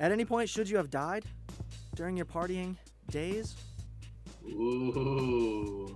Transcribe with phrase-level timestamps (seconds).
[0.00, 1.24] At any point, should you have died
[1.94, 2.74] during your partying
[3.10, 3.54] days?
[4.46, 5.94] Ooh.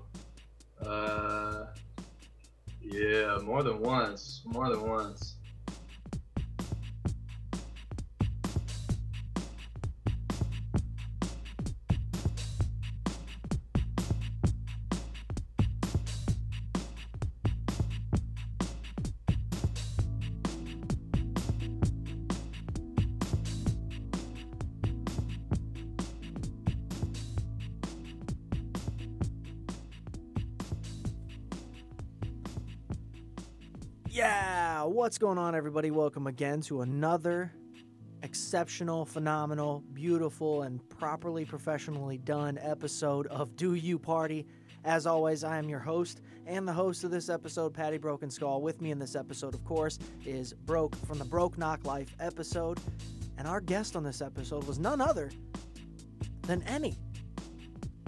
[0.85, 1.65] Uh.
[2.83, 4.43] Yeah, more than once.
[4.45, 5.34] More than once.
[35.05, 35.91] What's going on, everybody?
[35.91, 37.53] Welcome again to another
[38.23, 44.47] exceptional, phenomenal, beautiful, and properly professionally done episode of Do You Party.
[44.83, 48.63] As always, I am your host and the host of this episode, Patty Broken Skull.
[48.63, 52.81] With me in this episode, of course, is Broke from the Broke Knock Life episode.
[53.37, 55.31] And our guest on this episode was none other
[56.47, 56.97] than Enny.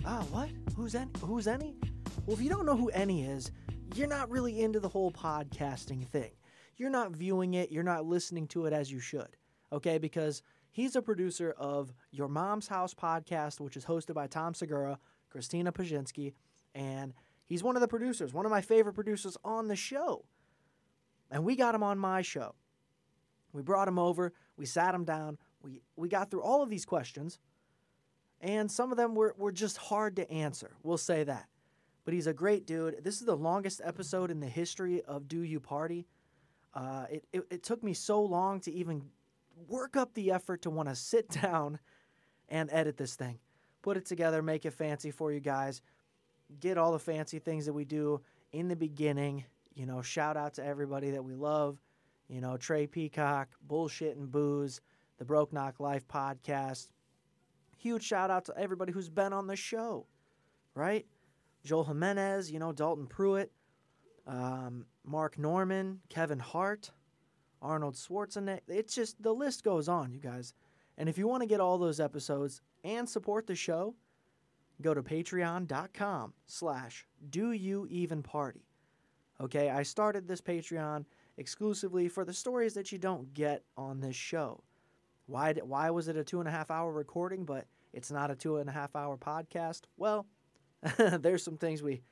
[0.06, 0.48] Ah, what?
[0.74, 1.10] Who's Enny?
[1.20, 1.76] Who's Enny?
[2.24, 3.50] Well, if you don't know who Enny is,
[3.94, 6.30] you're not really into the whole podcasting thing.
[6.76, 9.36] You're not viewing it, you're not listening to it as you should,
[9.72, 9.98] okay?
[9.98, 14.98] Because he's a producer of Your Mom's House podcast, which is hosted by Tom Segura,
[15.30, 16.34] Christina Pazsitzky,
[16.74, 17.14] and
[17.46, 20.24] he's one of the producers, one of my favorite producers on the show.
[21.30, 22.54] And we got him on my show.
[23.52, 26.84] We brought him over, we sat him down, we, we got through all of these
[26.84, 27.38] questions,
[28.40, 30.76] and some of them were, were just hard to answer.
[30.82, 31.48] We'll say that
[32.06, 33.02] but he's a great dude.
[33.02, 36.06] This is the longest episode in the history of Do You Party.
[36.76, 39.02] Uh, it, it, it took me so long to even
[39.66, 41.78] work up the effort to want to sit down
[42.50, 43.38] and edit this thing,
[43.82, 45.80] put it together, make it fancy for you guys,
[46.60, 48.20] get all the fancy things that we do
[48.52, 49.44] in the beginning.
[49.74, 51.80] You know, shout out to everybody that we love.
[52.28, 54.80] You know, Trey Peacock, Bullshit and Booze,
[55.18, 56.88] the Broke Knock Life podcast.
[57.78, 60.06] Huge shout out to everybody who's been on the show,
[60.74, 61.06] right?
[61.64, 63.50] Joel Jimenez, you know, Dalton Pruitt,
[64.26, 66.90] um, Mark Normand, Kevin Hart,
[67.62, 68.60] Arnold Schwarzenegger.
[68.68, 70.54] It's just the list goes on, you guys.
[70.98, 73.94] And if you want to get all those episodes and support the show,
[74.82, 78.66] go to patreon.com slash do you even party.
[79.40, 81.04] Okay, I started this Patreon
[81.36, 84.62] exclusively for the stories that you don't get on this show.
[85.26, 88.30] Why, did, why was it a two and a half hour recording, but it's not
[88.30, 89.82] a two and a half hour podcast?
[89.98, 90.26] Well,
[90.96, 92.02] there's some things we,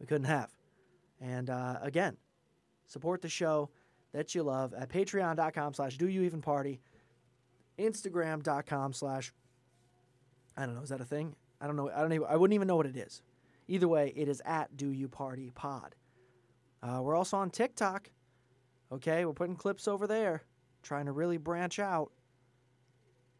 [0.00, 0.50] we couldn't have.
[1.22, 2.16] And uh, again,
[2.86, 3.70] support the show
[4.12, 6.80] that you love at patreon.com slash do you even party,
[7.78, 9.32] instagram.com slash,
[10.56, 11.36] I don't know, is that a thing?
[11.60, 11.90] I don't know.
[11.94, 13.22] I don't even, I wouldn't even know what it is.
[13.68, 15.94] Either way, it is at do you party pod.
[16.82, 18.10] Uh, we're also on TikTok.
[18.90, 20.42] Okay, we're putting clips over there,
[20.82, 22.10] trying to really branch out.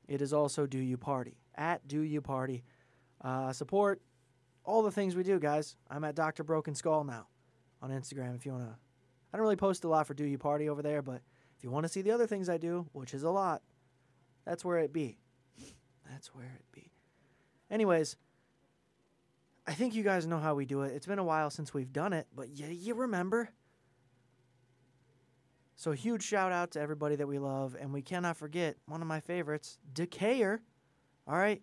[0.06, 2.62] It is also do you party at do you party.
[3.20, 4.00] Uh, support
[4.64, 5.76] all the things we do, guys.
[5.91, 6.44] I'm at Dr.
[6.44, 7.26] Broken Skull now
[7.82, 8.75] on Instagram if you want to.
[9.32, 11.20] I don't really post a lot for Do You Party over there, but
[11.56, 13.62] if you want to see the other things I do, which is a lot,
[14.47, 15.19] that's where it be.
[16.10, 16.93] That's where it be.
[17.70, 18.16] Anyways,
[19.66, 20.93] I think you guys know how we do it.
[20.94, 23.50] It's been a while since we've done it, but yeah, you remember.
[25.76, 29.09] So huge shout out to everybody that we love, and we cannot forget one of
[29.09, 30.60] my favorites, Decayer.
[31.26, 31.62] All right,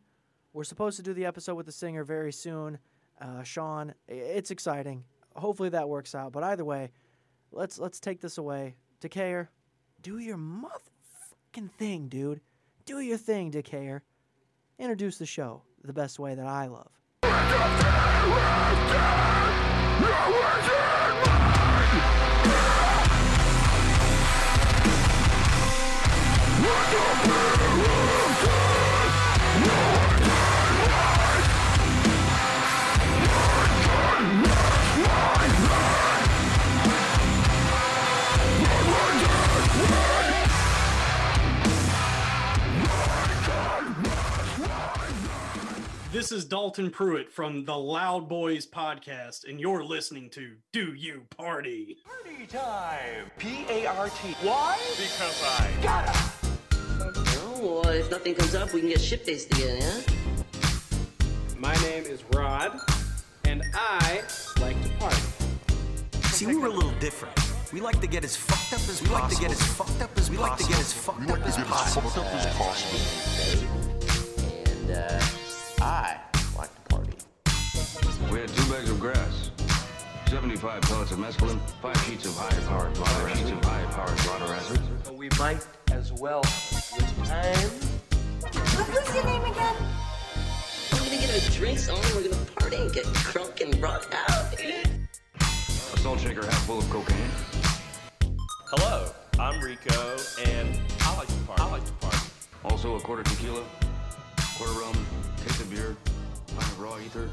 [0.53, 2.80] we're supposed to do the episode with the singer very soon.
[3.22, 5.03] Uh, Sean, it's exciting.
[5.35, 6.31] Hopefully that works out.
[6.31, 6.91] But either way,
[7.51, 8.75] let's let's take this away.
[9.01, 9.47] Decayer,
[10.01, 12.41] do your motherfucking thing, dude.
[12.85, 14.01] Do your thing, Decayer.
[14.78, 16.89] Introduce the show the best way that I love.
[46.19, 51.21] This is Dalton Pruitt from the Loud Boys podcast, and you're listening to Do You
[51.38, 51.95] Party?
[52.04, 53.31] Party time!
[53.38, 54.36] P A R T.
[54.42, 54.77] Why?
[54.98, 56.12] Because I gotta!
[57.39, 60.01] Oh, well, if nothing comes up, we can get ship days together, yeah?
[61.57, 62.77] My name is Rod,
[63.45, 64.22] and I
[64.60, 65.22] like to party.
[66.33, 67.39] See, we were a little different.
[67.72, 70.18] We like to get as fucked up as we like to get as fucked up
[70.18, 71.56] as we like to get as fucked up as
[72.57, 73.00] possible.
[74.68, 75.22] And, uh,
[75.81, 76.17] I
[76.57, 77.13] like to party.
[78.31, 79.51] We had two bags of grass,
[80.27, 84.81] 75 pellets of mescaline, five sheets of high-powered five sheets of high-powered water acid.
[85.17, 87.71] We might as well with time.
[88.93, 89.75] was your name again?
[90.91, 94.53] We're gonna get our drinks on, we're gonna party and get drunk and rock out.
[94.61, 97.31] A salt shaker half full of cocaine.
[98.67, 101.61] Hello, I'm Rico, and I like to party.
[101.63, 102.17] I like to party.
[102.65, 103.63] Also a quarter tequila,
[104.59, 105.06] quarter rum,
[105.38, 105.95] case of beer,
[106.47, 107.29] pint of raw ether.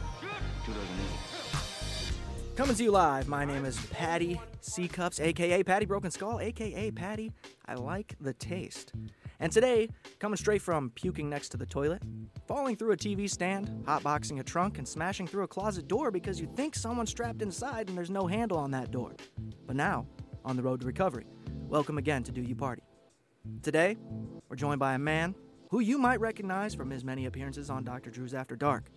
[2.54, 6.88] Coming to you live, my name is Patty C Cups, aka Patty Broken Skull, aka
[6.92, 7.32] Patty.
[7.66, 8.92] I like the taste.
[9.40, 9.88] And today,
[10.20, 12.00] coming straight from puking next to the toilet,
[12.46, 16.40] falling through a TV stand, hotboxing a trunk, and smashing through a closet door because
[16.40, 19.16] you think someone's trapped inside and there's no handle on that door.
[19.66, 20.06] But now,
[20.44, 21.26] on the road to recovery,
[21.66, 22.82] welcome again to Do You Party.
[23.62, 23.96] Today,
[24.48, 25.34] we're joined by a man
[25.76, 28.08] who you might recognize from his many appearances on Dr.
[28.08, 28.90] Drew's After Dark,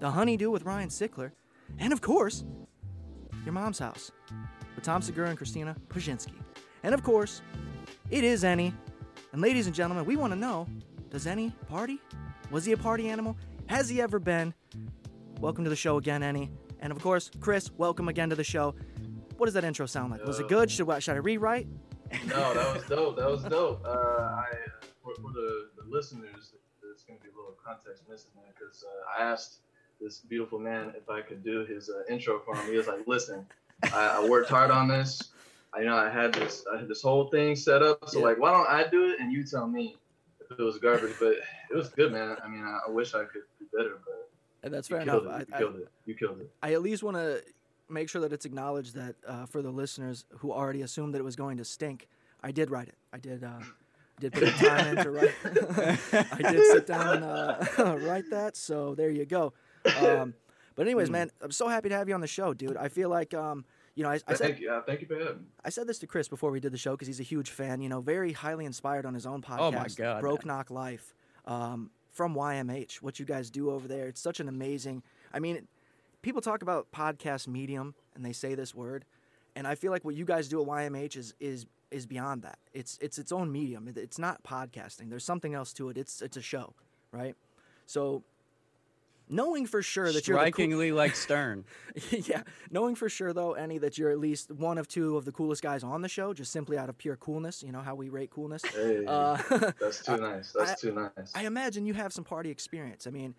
[0.00, 1.30] The Honeydew with Ryan Sickler,
[1.78, 2.44] and of course,
[3.44, 4.10] Your Mom's House
[4.74, 6.32] with Tom Segura and Christina Pazsitzky.
[6.82, 7.40] And of course,
[8.10, 8.74] it is Enny.
[9.30, 10.66] And ladies and gentlemen, we want to know
[11.08, 12.00] does Enny party?
[12.50, 13.36] Was he a party animal?
[13.66, 14.52] Has he ever been?
[15.38, 16.50] Welcome to the show again, Enny.
[16.80, 18.74] And of course, Chris, welcome again to the show.
[19.36, 20.26] What does that intro sound like?
[20.26, 20.68] Was it uh, good?
[20.68, 21.68] Should, should I rewrite?
[22.26, 23.16] No, that was dope.
[23.16, 23.82] That was dope.
[23.84, 24.46] Uh, I
[25.02, 26.52] for, for the, the listeners,
[26.82, 29.60] there's gonna be a little context missing there because uh, I asked
[30.00, 32.70] this beautiful man if I could do his uh, intro for him.
[32.70, 33.46] He was like, "Listen,
[33.92, 35.22] I, I worked hard on this.
[35.74, 38.08] I you know I had this I had this whole thing set up.
[38.08, 38.24] So Yeah.
[38.26, 39.96] like, why don't I do it and you tell me
[40.40, 41.14] if it was garbage?
[41.20, 41.34] But
[41.70, 42.36] it was good, man.
[42.42, 44.30] I mean, I, I wish I could do better, but
[44.62, 45.42] And that's you fair killed enough.
[45.42, 45.48] it.
[45.48, 45.88] You I, I, killed it.
[46.06, 46.50] You killed it.
[46.62, 47.42] I at least want to
[47.88, 51.24] make sure that it's acknowledged that uh, for the listeners who already assumed that it
[51.24, 52.08] was going to stink,
[52.42, 52.96] I did write it.
[53.12, 53.44] I did.
[53.44, 53.60] Uh,
[54.20, 55.34] did put the time in to write.
[56.32, 58.56] I did sit down and uh, write that.
[58.56, 59.52] So there you go.
[60.00, 60.34] Um,
[60.74, 62.76] but anyways, man, I'm so happy to have you on the show, dude.
[62.76, 63.64] I feel like um,
[63.94, 64.70] you know, I, I said thank you.
[64.70, 65.44] Uh, thank you for having me.
[65.64, 67.80] I said this to Chris before we did the show because he's a huge fan.
[67.80, 69.58] You know, very highly inspired on his own podcast.
[69.58, 71.14] Oh my God, Broke Knock Life
[71.46, 72.96] um, from YMH.
[72.96, 74.06] What you guys do over there?
[74.06, 75.02] It's such an amazing.
[75.32, 75.66] I mean,
[76.22, 79.04] people talk about podcast medium and they say this word,
[79.56, 82.58] and I feel like what you guys do at YMH is is is beyond that.
[82.74, 83.90] It's it's its own medium.
[83.96, 85.08] It's not podcasting.
[85.10, 85.96] There's something else to it.
[85.98, 86.74] It's it's a show,
[87.12, 87.34] right?
[87.86, 88.22] So.
[89.30, 91.66] Knowing for sure that you're the cool- Strikingly like Stern.
[92.10, 95.32] yeah, knowing for sure though, Enny, that you're at least one of two of the
[95.32, 97.62] coolest guys on the show, just simply out of pure coolness.
[97.62, 98.64] You know how we rate coolness.
[98.64, 99.36] Hey, Uh,
[99.78, 100.52] that's too nice.
[100.52, 101.30] That's I- too nice.
[101.34, 103.06] I imagine you have some party experience.
[103.06, 103.34] I mean,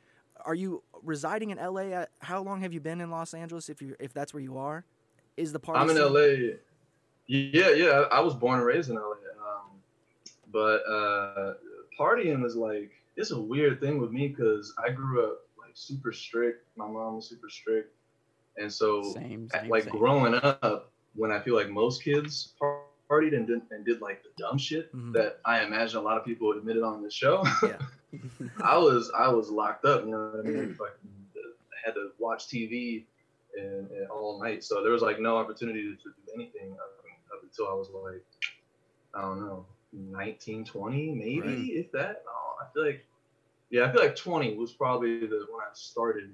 [0.45, 2.05] are you residing in LA?
[2.19, 3.69] How long have you been in Los Angeles?
[3.69, 4.85] If you if that's where you are,
[5.37, 5.79] is the party?
[5.81, 6.57] I'm in scene- LA.
[7.27, 8.05] Yeah, yeah.
[8.11, 9.01] I I was born and raised in LA.
[9.11, 9.79] Um,
[10.51, 11.53] but uh,
[11.99, 16.11] partying is like it's a weird thing with me because I grew up like super
[16.11, 16.65] strict.
[16.75, 17.93] My mom was super strict,
[18.57, 19.91] and so Same, same, like same.
[19.93, 22.78] growing up, when I feel like most kids par-
[23.19, 25.13] partied and did and did like the dumb shit Mhm.
[25.13, 27.43] that I imagine a lot of people would admitted on the show.
[27.63, 27.77] Yeah.
[28.63, 30.03] I was I was locked up.
[30.05, 30.75] You know what I mean?
[30.79, 30.97] Like,
[31.37, 33.03] I had to watch TV
[33.57, 37.05] and, and all night, so there was like no opportunity to, to do anything up,
[37.35, 38.23] up until I was like
[39.13, 41.69] I don't know 19, 20, maybe Right.
[41.71, 42.23] if that.
[42.25, 42.31] No,
[42.61, 43.05] I feel like
[43.69, 46.33] yeah, I feel like 20 was probably the when I started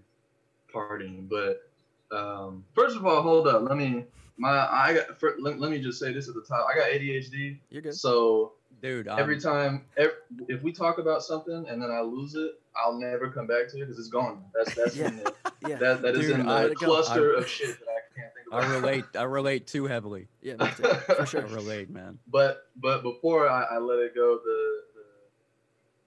[0.74, 1.28] partying.
[1.30, 1.70] But
[2.16, 4.06] um, first of all, hold up, let me
[4.38, 6.68] my I got fir- let, let me just say this at the top.
[6.72, 7.96] I got ADHD, You're good.
[7.96, 10.12] so Dude, um, every time ev
[10.50, 13.78] if we talk about something and then I lose it, I'll never come back to
[13.78, 14.44] it because it's gone.
[14.54, 15.08] That's that's Yeah.
[15.08, 15.34] in the,
[15.70, 15.76] Yeah.
[15.78, 16.86] that that is Dude, in the Let go.
[16.86, 18.64] cluster I- of shit that I can't think about.
[18.64, 19.06] I relate.
[19.18, 20.28] I relate too heavily.
[20.42, 20.56] yeah.
[20.56, 22.20] Me too, for I relate, man.
[22.28, 25.02] but but before I, I let it go, the, the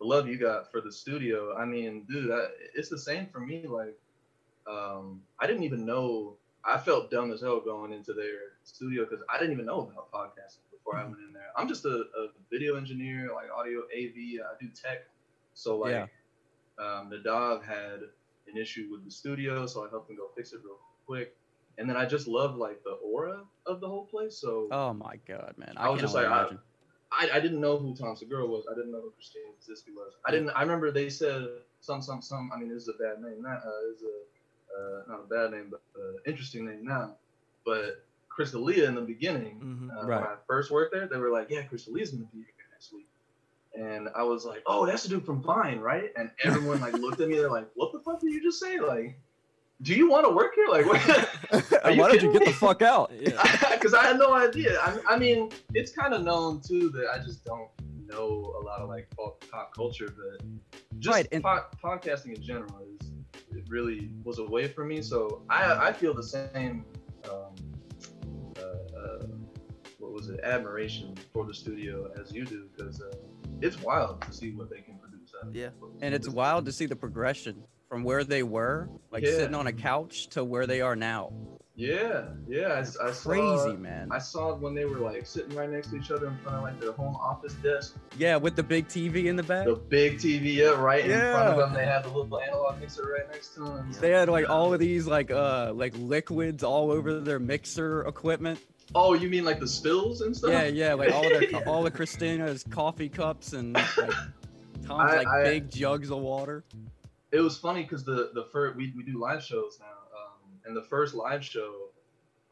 [0.00, 1.56] the love you got for the studio.
[1.56, 3.66] I mean, dude, I, it's the same for me.
[3.66, 3.98] Like,
[4.70, 6.36] um, I didn't even know.
[6.68, 10.12] I felt dumb as hell going into their studio because I didn't even know about
[10.12, 11.48] podcasting before I went in there.
[11.56, 11.88] I'm just a,
[12.20, 14.40] a video engineer, like audio AV.
[14.44, 15.06] I do tech,
[15.54, 16.06] so like, Yeah.
[16.78, 18.00] um, Nadav had
[18.46, 21.34] an issue with the studio, so I helped him go fix it real quick.
[21.78, 24.36] And then I just love like the aura of the whole place.
[24.36, 25.74] So Oh my god, man.
[25.76, 26.50] I, I was just like, I-
[27.10, 28.66] I, I didn't know who Tom Segura was.
[28.70, 30.12] I didn't know who Christine Ziski was.
[30.26, 30.50] I didn't.
[30.50, 31.46] I remember they said
[31.80, 32.50] some, some, some.
[32.54, 33.40] I mean, this is a bad name.
[33.40, 34.16] Not, uh, is a
[34.78, 37.16] uh, not a bad name, but uh, interesting name now.
[37.64, 39.90] But Chris D'Elia in the beginning, Mhm.
[40.02, 40.20] uh, Right.
[40.20, 42.92] when I first worked there, they were like, "Yeah, Chris D'Elia's gonna be here next
[42.92, 43.08] week,"
[43.74, 47.20] and I was like, "Oh, that's the dude from Vine, right?" And everyone like looked
[47.20, 47.36] at me.
[47.36, 48.78] They're like, "What the fuck did you just say?
[48.78, 49.18] Like,
[49.82, 50.66] do you want to work here?
[50.68, 51.00] Like, what?"
[51.84, 53.10] Are you Why don't you get the fuck out?
[53.12, 53.42] Yeah.
[53.74, 54.78] because I had no idea.
[54.80, 57.68] I, I mean, it's kind of known too that I just don't
[58.06, 60.46] know a lot of like pop, pop culture, but
[60.98, 63.10] just Right, and- po- podcasting in general is
[63.52, 65.02] it really was a way for me.
[65.02, 66.84] So I I feel the same.
[67.30, 67.54] Um,
[68.56, 69.26] uh, uh,
[69.98, 70.40] what was it?
[70.42, 73.12] Admiration for the studio as you do, because uh,
[73.60, 75.08] it's wild to see what they can produce.
[75.52, 75.68] Yeah.
[76.00, 79.30] And it's wild to see the progression from where they were, like Yeah.
[79.30, 81.32] sitting on a couch, to where they are now.
[81.74, 82.72] Yeah, yeah.
[82.74, 84.08] I, I Crazy, saw, man.
[84.10, 86.62] I saw when they were like sitting right next to each other in front of
[86.64, 87.94] like their home office desk.
[88.18, 89.64] Yeah, with the big TV in the back.
[89.66, 91.72] The big TV, yeah, right in front of them.
[91.72, 93.92] They had the little analog mixer right next to them.
[94.00, 98.58] They had like all of these like uh like liquids all over their mixer equipment.
[98.92, 100.50] Oh, you mean like the spills and stuff?
[100.50, 103.86] Yeah, yeah, like all of their all of Christina's coffee cups and like
[104.84, 106.64] Tom's I- like I- big jugs of water.
[107.32, 110.76] It was funny because the the first we, we do live shows now um, and
[110.76, 111.88] the first live show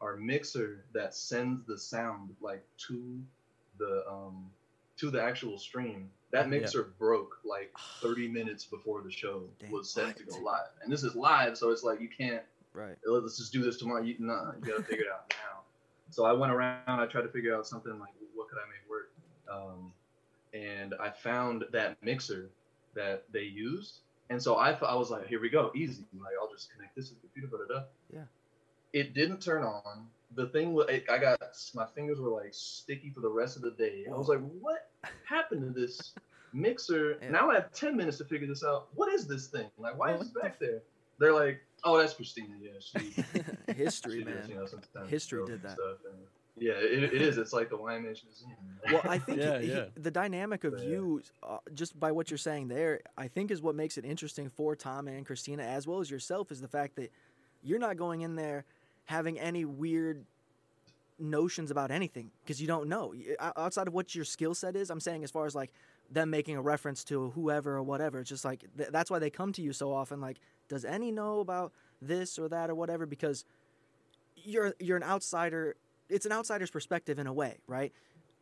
[0.01, 3.21] our mixer that sends the sound like to
[3.79, 4.51] the um
[4.97, 10.15] to the actual stream that mixer broke like 30 minutes before the show was set
[10.17, 10.69] to go live.
[10.83, 12.43] And this is live so it's like you can't
[12.73, 12.95] Right.
[13.05, 14.03] let's just do this tomorrow.
[14.03, 15.61] You, nah, you gotta figure it out now.
[16.09, 18.89] So i went around i tried to figure out something like what could i make
[18.89, 19.11] work?
[19.51, 19.93] Um,
[20.53, 22.51] and i found that mixer
[22.93, 26.03] that they used and so I, I was like, here we go, easy.
[26.19, 27.85] Like I'll just connect this to the computer, da da da.
[28.13, 28.23] Yeah.
[28.93, 30.07] It didn't turn on.
[30.35, 31.39] The thing was, I got
[31.73, 34.05] my fingers were like sticky for the rest of the day.
[34.11, 34.89] I was like, what
[35.27, 36.13] happened to this
[36.53, 37.17] mixer?
[37.21, 37.29] Yeah.
[37.29, 38.87] Now I have ten minutes to figure this out.
[38.95, 39.69] What is this thing?
[39.77, 40.81] Like, why is it back there?
[41.19, 42.49] They're like, oh, that's Christina.
[42.61, 43.23] Yeah, she.
[43.73, 44.43] History, she man.
[44.47, 45.71] you know, History did that.
[45.71, 46.19] Stuff and,
[46.59, 47.37] yeah, it, it is.
[47.37, 48.51] It's like the YMH Museum.
[48.91, 49.85] Well, I think Yeah, he- yeah.
[49.95, 50.85] the dynamic of Yeah.
[50.89, 54.49] you, uh, just by what you're saying there, I think is what makes it interesting
[54.49, 57.11] for Tom and Christina, as well as yourself, is the fact that
[57.63, 58.65] you're not going in there
[59.05, 60.25] having any weird
[61.19, 63.11] notions about anything because you don't know
[63.55, 64.89] outside of what your skill set is.
[64.91, 65.71] I'm saying as far as like
[66.11, 68.19] them making a reference to whoever or whatever.
[68.19, 70.21] It's just like th- that's why they come to you so often.
[70.21, 70.37] Like,
[70.69, 73.05] does Enny know about this or that or whatever?
[73.07, 73.45] Because
[74.35, 75.75] you're you're an outsider.
[76.09, 77.91] It's an outsider's perspective in a way, right?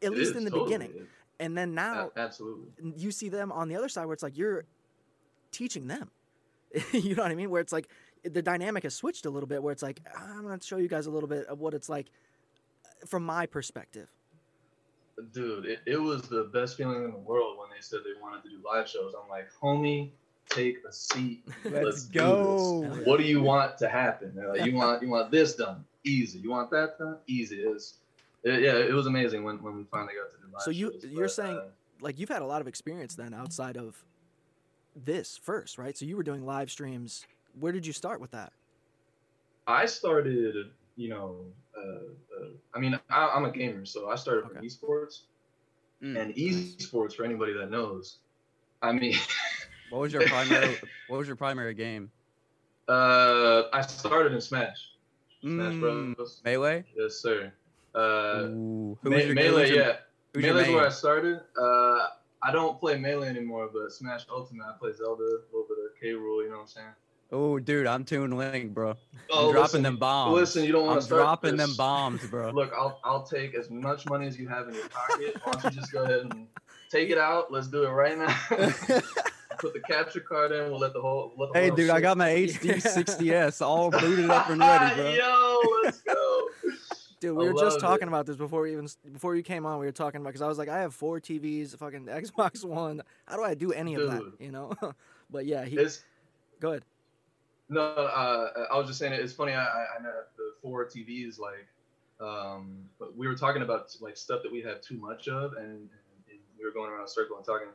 [0.01, 0.65] At It least is, in the totally.
[0.77, 1.07] beginning.
[1.39, 2.67] And then now A- absolutely.
[2.97, 4.65] you see them on the other side where it's like you're
[5.51, 6.11] teaching them.
[6.91, 7.49] you know what I mean?
[7.49, 7.89] Where it's like
[8.23, 10.87] the dynamic has switched a little bit where it's like I'm going to show you
[10.87, 12.07] guys a little bit of what it's like
[12.85, 14.09] uh, from my perspective.
[15.31, 18.43] dude, it, it was the best feeling in the world when they said they wanted
[18.43, 19.13] to do live shows.
[19.21, 20.11] I'm like, homie,
[20.49, 21.45] take a seat.
[21.63, 22.89] Let's do go.
[22.95, 23.05] this.
[23.07, 24.33] What do you want to happen?
[24.35, 26.39] They're like, you want you want this done, easy.
[26.39, 27.57] You want that done, easy.
[27.61, 27.95] It's
[28.43, 30.91] it, yeah, it was amazing when, when we finally got to do live So you-
[30.93, 31.69] shows, you're but, saying- uh,
[31.99, 34.03] Like you've had a lot of experience then outside of
[34.95, 35.97] this first, right?
[35.97, 37.25] So you were doing live streams.
[37.59, 38.53] Where did you start with that?
[39.67, 41.37] I started, you know,
[41.75, 45.21] uh, uh, I mean, I, I'm a gamer, so I started from esports.
[46.03, 46.19] Mm.
[46.21, 48.17] And esports, for anybody that knows,
[48.81, 49.15] I mean,
[49.89, 52.11] What was your primary what was your primary game?
[52.87, 54.91] uh, I started in Smash.
[55.45, 56.41] Smash Mm, Bros.
[56.43, 56.83] Melee?
[56.97, 57.53] Yes, sir.
[57.93, 59.95] Uh, Ooh, who Me- was your, Melee, your- yeah.
[60.33, 61.39] who's your Melee's where I started.
[61.59, 62.07] Uh,
[62.41, 65.99] I don't play Melee anymore, but Smash Ultimate, I play Zelda, a little bit of
[66.01, 66.07] K.
[66.13, 66.87] Rool, you know what I'm saying?
[67.31, 68.91] Oh, dude, I'm Toon Link, bro.
[68.91, 68.97] I'm
[69.31, 70.35] Oh, dropping listen, them bombs.
[70.35, 71.67] Listen, you don't want I'm to start dropping this.
[71.67, 72.49] them bombs, bro.
[72.53, 75.35] Look, I'll I'll take as much money as you have in your pocket.
[75.43, 76.47] Why don't you just go ahead and
[76.91, 77.51] take it out?
[77.51, 78.35] Let's do it right now.
[79.59, 80.69] Put the capture card in.
[80.69, 81.33] We'll let the whole.
[81.37, 84.95] Let the hey, whole dude, I got my HD 60s all booted up and ready,
[84.95, 85.09] bro.
[85.11, 86.47] Yo, let's go.
[87.21, 88.09] Dude, we I were just talking it.
[88.09, 89.79] about this before we even before you came on.
[89.79, 93.01] We were talking about because I was like, I have four TVs, fucking Xbox One.
[93.25, 94.33] How do I do any of that?
[94.39, 94.73] You know?
[95.31, 96.03] but yeah, he It's
[96.59, 96.83] go ahead.
[97.69, 99.53] No, uh, I was just saying it- it's funny.
[99.53, 101.67] I, I I know the four TVs like,
[102.19, 105.65] um, but we were talking about like stuff that we have too much of, and,
[105.65, 105.89] and,
[106.29, 107.69] and we were going around a circle and talking,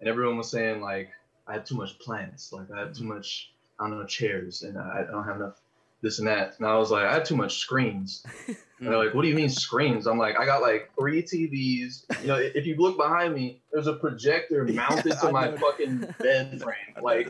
[0.00, 1.10] and everyone was saying like
[1.46, 4.78] I have too much plants, like I have too much I don't know chairs, and
[4.78, 5.60] I, I don't have enough
[6.02, 6.54] this and that.
[6.58, 8.24] And I was like I have too much screens.
[8.46, 10.06] And they're like, what do you mean screens?
[10.06, 12.04] I'm like, I got like three TVs.
[12.22, 16.14] You know, if you look behind me, there's a projector mounted I to my fucking
[16.18, 16.76] bed frame.
[17.02, 17.28] Like,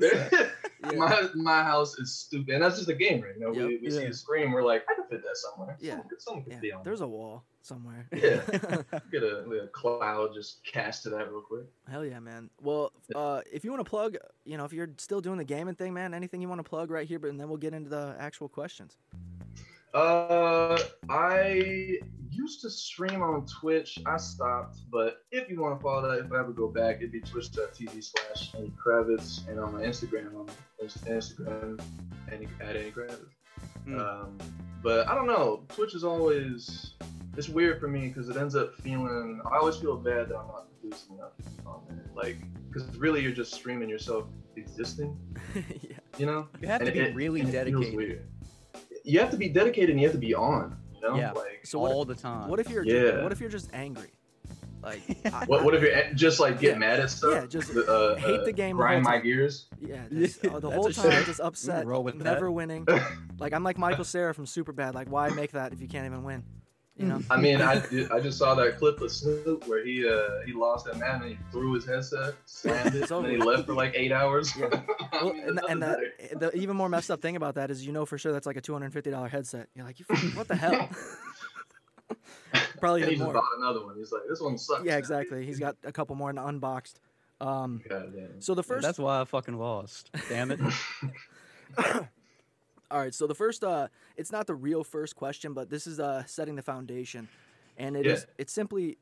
[0.93, 0.99] Yeah.
[0.99, 3.33] my my house is stupid, and that's just a gamer.
[3.33, 3.81] You know, we, Yep.
[3.83, 4.09] we see Yeah.
[4.09, 5.77] the screen, we're like, I can fit that somewhere.
[5.81, 5.93] Yeah.
[5.93, 6.83] someone could, someone could Yeah, be on.
[6.85, 8.07] there's a wall somewhere.
[8.13, 8.41] Yeah.
[9.13, 11.65] get a, a cloud just cast to that real quick.
[11.91, 12.51] Hell yeah, man.
[12.63, 15.75] Well, uh, if you want to plug, you know, if you're still doing the gaming
[15.75, 17.91] thing, man, anything you want to plug right here, but and then we'll get into
[17.91, 18.97] the actual questions.
[19.97, 21.99] Uh, I
[22.31, 23.99] used to stream on Twitch.
[24.05, 27.13] I stopped, but if you want to follow that, if I ever go back, it'd
[27.13, 30.51] be twitch.tv slash Enny Kravitz, and on my Instagram, on
[30.85, 31.81] Instagram,
[32.31, 33.25] Enny, at Enny Kravitz.
[33.87, 33.99] Hmm.
[33.99, 34.39] Um,
[34.83, 35.65] but I don't know.
[35.71, 36.93] Twitch is always
[37.39, 39.41] it's weird for me because it ends up feeling.
[39.51, 41.33] I always feel bad that I'm not producing enough
[41.65, 42.37] on there, like
[42.69, 44.27] because really you're just streaming yourself
[44.57, 45.19] existing,
[45.55, 45.97] yeah.
[46.19, 46.49] you know.
[46.61, 48.27] You have to be it- really and dedicated.
[49.07, 49.15] Weird.
[49.15, 50.77] You have to be dedicated and you have to be on.
[50.95, 51.33] You know, Yeah.
[51.33, 51.93] like So what?
[51.93, 52.49] all the time.
[52.49, 52.85] What if you're?
[52.85, 53.11] Yeah.
[53.13, 54.11] Just, what if you're just angry?
[54.83, 55.01] Like,
[55.33, 56.79] I, What what if you're just like get Yeah.
[56.79, 57.31] mad at stuff?
[57.33, 59.67] Yeah, just uh, hate uh, the game the Grind whole my gears.
[59.81, 61.25] Yeah, just, uh, the That's whole time shame.
[61.25, 62.53] just upset, roll with never that.
[62.53, 62.87] winning.
[63.39, 64.95] Like I'm like Michael Cera from Superbad.
[64.95, 66.43] Like why make that if you can't even win?
[66.99, 67.21] You know?
[67.29, 67.75] I mean, I
[68.11, 71.31] I just saw that clip of Snoop where he uh he lost that man and
[71.33, 74.57] he threw his headset, slammed it, It's and then he left for like eight hours.
[74.57, 74.69] Yeah.
[75.13, 75.99] I Well, mean, and, and nothing that,
[76.31, 76.39] better.
[76.53, 78.57] the even more messed up thing about that is you know for sure that's like
[78.57, 79.69] a two hundred fifty dollar headset.
[79.75, 80.89] You're like, you, f- what the hell?
[82.81, 83.43] Probably and he even just more.
[83.43, 83.97] bought another one.
[83.97, 84.85] He's like, this one sucks.
[84.85, 85.45] Yeah, exactly.
[85.45, 87.01] He's got a couple more unboxed.
[87.41, 88.41] Um, God damn.
[88.41, 90.11] so the Yeah, first, That's why I fucking lost.
[90.31, 90.61] Damn it.
[92.91, 93.15] all right.
[93.15, 96.57] So the first, uh, it's not the real first question, but this is uh setting
[96.57, 97.29] the foundation,
[97.77, 98.35] and it is Yeah.
[98.39, 98.99] it's simply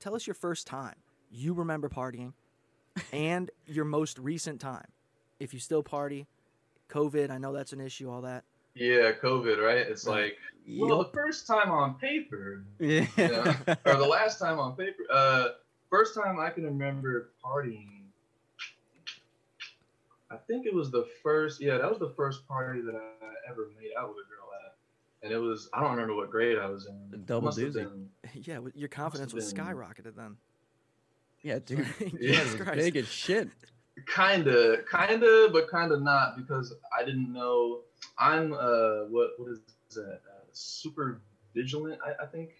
[0.00, 0.96] tell us your first time
[1.30, 2.32] you remember partying,
[3.12, 4.86] and your most recent time,
[5.40, 6.26] if you still party.
[6.90, 8.10] COVID, I know that's an issue.
[8.10, 8.44] All that.
[8.74, 9.78] Yeah, COVID, right?
[9.78, 10.22] It's Right.
[10.24, 10.38] like,
[10.78, 13.06] well, the first time on paper, Yeah.
[13.16, 13.54] you know,
[13.86, 15.02] or the last time on paper.
[15.10, 15.48] Uh,
[15.90, 17.93] first time I can remember partying.
[20.34, 21.60] I think it was the first.
[21.60, 24.76] Yeah, that was the first party that I ever made out with a girl at,
[25.22, 25.68] and it was.
[25.72, 26.94] I don't remember what grade I was in.
[27.12, 27.74] A It double must doozy.
[27.74, 30.36] been- Yeah, your confidence was been- skyrocketed then.
[31.42, 31.86] yeah, dude.
[31.98, 33.48] Jesus Yeah, it big as shit.
[34.12, 37.82] Kinda, kinda, but kinda not because I didn't know.
[38.18, 39.60] I'm uh, what what is
[39.94, 40.20] that?
[40.28, 41.20] Uh, super
[41.54, 42.50] vigilant, I, I think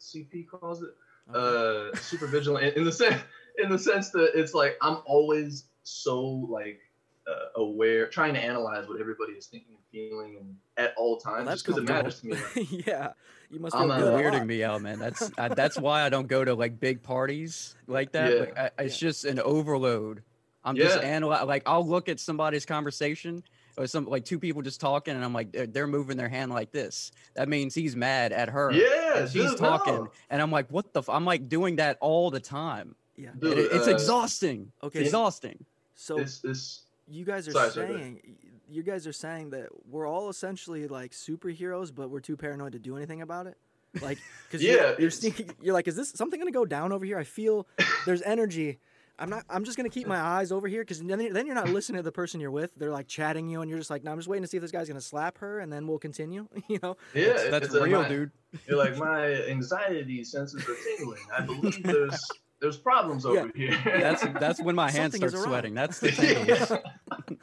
[0.00, 0.90] CP calls it.
[1.34, 1.92] Okay.
[1.94, 3.22] Uh, super vigilant in, in the sense
[3.58, 6.80] in the sense that it's like I'm always so like
[7.26, 11.34] uh, aware, trying to analyze what everybody is thinking and feeling, and at all Well,
[11.34, 12.36] times, that's just because it matters to me.
[12.56, 13.12] like, yeah,
[13.50, 14.20] you must I'm feel a- good.
[14.22, 14.98] You're weirding me out, man.
[14.98, 18.32] That's I, that's why I don't go to like big parties like that.
[18.32, 18.38] Yeah.
[18.40, 20.22] Like, I, it's just an overload.
[20.64, 21.06] I'm just Yeah.
[21.08, 21.48] analyzing.
[21.48, 23.42] Like I'll look at somebody's conversation
[23.76, 26.50] or some like two people just talking, and I'm like, they're, they're moving their hand
[26.52, 27.10] like this.
[27.34, 28.70] That means he's mad at her.
[28.72, 30.10] Yeah, she's talking, no.
[30.30, 31.00] and I'm like, what the?
[31.00, 31.08] F-?
[31.08, 32.94] I'm like doing that all the time.
[33.16, 33.30] Yeah.
[33.38, 34.72] Dude, it- it's uh, exhausting.
[34.82, 34.98] Okay.
[35.00, 35.64] It's exhausting.
[35.94, 38.36] So This this you guys are Sorry, sorry, go saying
[38.68, 42.78] you guys are saying that we're all essentially like superheroes, but we're too paranoid to
[42.78, 43.56] do anything about it.
[44.00, 45.50] Like, because Yeah, you're, you're sneaking.
[45.62, 47.18] You're like, is this something gonna go down over here?
[47.18, 47.66] I feel
[48.06, 48.78] there's energy.
[49.18, 49.44] I'm not.
[49.50, 52.02] I'm just gonna keep my eyes over here because then, then you're not listening to
[52.02, 52.74] the person you're with.
[52.76, 54.62] They're like chatting you, and you're just like, no, I'm just waiting to see if
[54.62, 56.48] this guy's gonna slap her, and then we'll continue.
[56.68, 56.96] You know?
[57.14, 58.30] yeah, That's, that's it's a- real, my- dude.
[58.66, 61.20] You're like my anxiety senses are tingling.
[61.36, 62.26] I believe there's
[62.62, 63.76] there's problems over here.
[63.84, 65.74] That's that's when my hands start sweating.
[65.74, 67.38] That's the thing.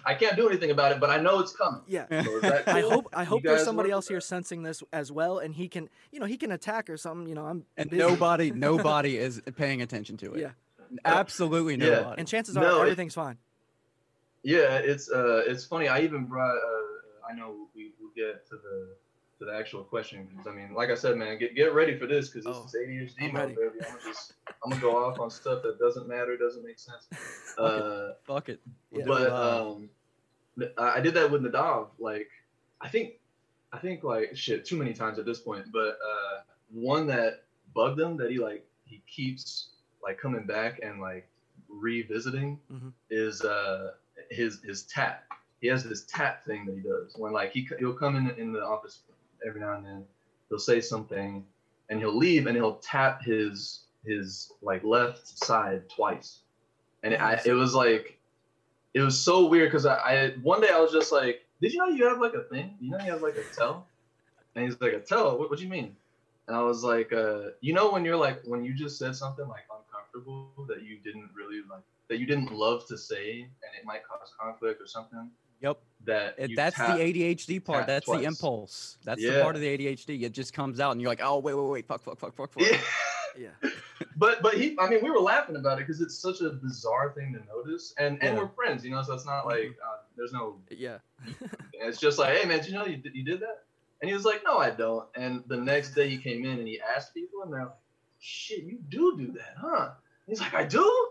[0.04, 1.82] I can't do anything about it, but I know it's coming.
[1.86, 2.06] Yeah.
[2.08, 5.38] So is that I hope I hope there's somebody else here sensing this as well,
[5.38, 7.28] and he can, you know, he can attack or something.
[7.28, 8.02] You know, I'm and busy.
[8.02, 10.40] nobody nobody is paying attention to it.
[10.40, 10.50] Yeah.
[11.04, 12.02] Absolutely nobody.
[12.02, 12.14] Yeah.
[12.18, 13.38] And chances are No, it- everything's fine.
[14.42, 15.86] Yeah, it's uh, it's funny.
[15.88, 16.56] I even brought.
[16.56, 18.96] Uh, I know we will get to the
[19.40, 22.06] to the actual question because I mean, like I said, man, get get ready for
[22.06, 22.74] this because this Oh, is
[23.18, 23.60] ADHD I'm mode, baby.
[23.84, 27.08] I'm gonna just I'm gonna go off on stuff that doesn't matter, doesn't make sense.
[27.58, 28.60] Uh, Fuck it.
[28.92, 29.00] Yeah.
[29.00, 29.90] it but um,
[30.78, 31.88] I did that with Nadav.
[31.98, 32.28] Like,
[32.80, 33.14] I think,
[33.72, 35.66] I think like shit too many times at this point.
[35.72, 37.42] But uh, one that
[37.74, 39.70] bugged him that he like he keeps
[40.02, 41.28] like coming back and like
[41.68, 42.92] revisiting Mhm.
[43.10, 43.92] is uh
[44.30, 45.24] his his tap.
[45.60, 48.52] He has this tap thing that he does when like he he'll come in in
[48.52, 49.00] the office
[49.46, 50.04] every now and then.
[50.48, 51.44] He'll say something
[51.88, 56.40] and he'll leave and he'll tap his his like left side twice.
[57.02, 58.18] And I, it was like
[58.94, 61.78] it was so weird because I, I one day I was just like, did you
[61.78, 62.76] know you have like a thing?
[62.80, 63.86] You know you have like a tell?
[64.54, 65.38] And he's like, a tell?
[65.38, 65.94] What, what do you mean?
[66.48, 69.46] And I was like, uh, you know when you're like when you just said something
[69.46, 73.84] like uncomfortable that you didn't really like that you didn't love to say and it
[73.84, 75.78] might cause conflict or something Yep.
[76.06, 77.86] That It, that's tap- the ADHD part.
[77.86, 78.20] That's twice.
[78.20, 78.98] the impulse.
[79.04, 80.22] That's the part of the ADHD.
[80.22, 82.52] It just comes out and you're like, oh wait, wait, wait, fuck, fuck, fuck, fuck,
[82.52, 82.62] fuck.
[82.62, 82.80] Yeah.
[83.38, 83.70] Yeah.
[84.16, 87.12] but but he I mean we were laughing about it because it's such a bizarre
[87.12, 88.42] thing to notice and and Yeah.
[88.42, 90.98] we're friends you know so it's not like uh, there's no Yeah.
[91.74, 93.64] it's just like hey man do you know you did, you did that
[94.02, 96.66] and he was like no I don't and the next day he came in and
[96.66, 97.74] he asked people and they're like
[98.18, 99.90] shit you do do that huh
[100.26, 101.08] he's like I do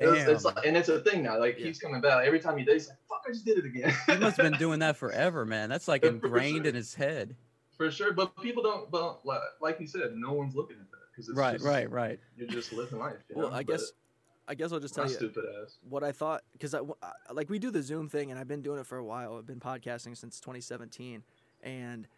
[0.00, 1.66] it's, it's like, and it's a thing now like Yeah.
[1.66, 3.94] he's coming back every time he does he's like fuck I just did it again
[4.06, 5.68] He must have been doing that forever, man.
[5.68, 6.66] That's like ingrained sure.
[6.66, 7.36] in his head.
[7.76, 10.98] for sure but people don't but like, like you said no one's looking at that
[11.12, 12.18] because it's Right, just, right, right.
[12.36, 13.54] you're just living life you Well, know?
[13.54, 13.92] I But guess,
[14.48, 15.32] I guess I'll just my tell you
[15.62, 18.48] ass what I thought because I, I- like we do the Zoom thing, and I've
[18.48, 19.36] been doing it for a while.
[19.36, 21.22] I've been podcasting since 2017,
[21.62, 22.08] and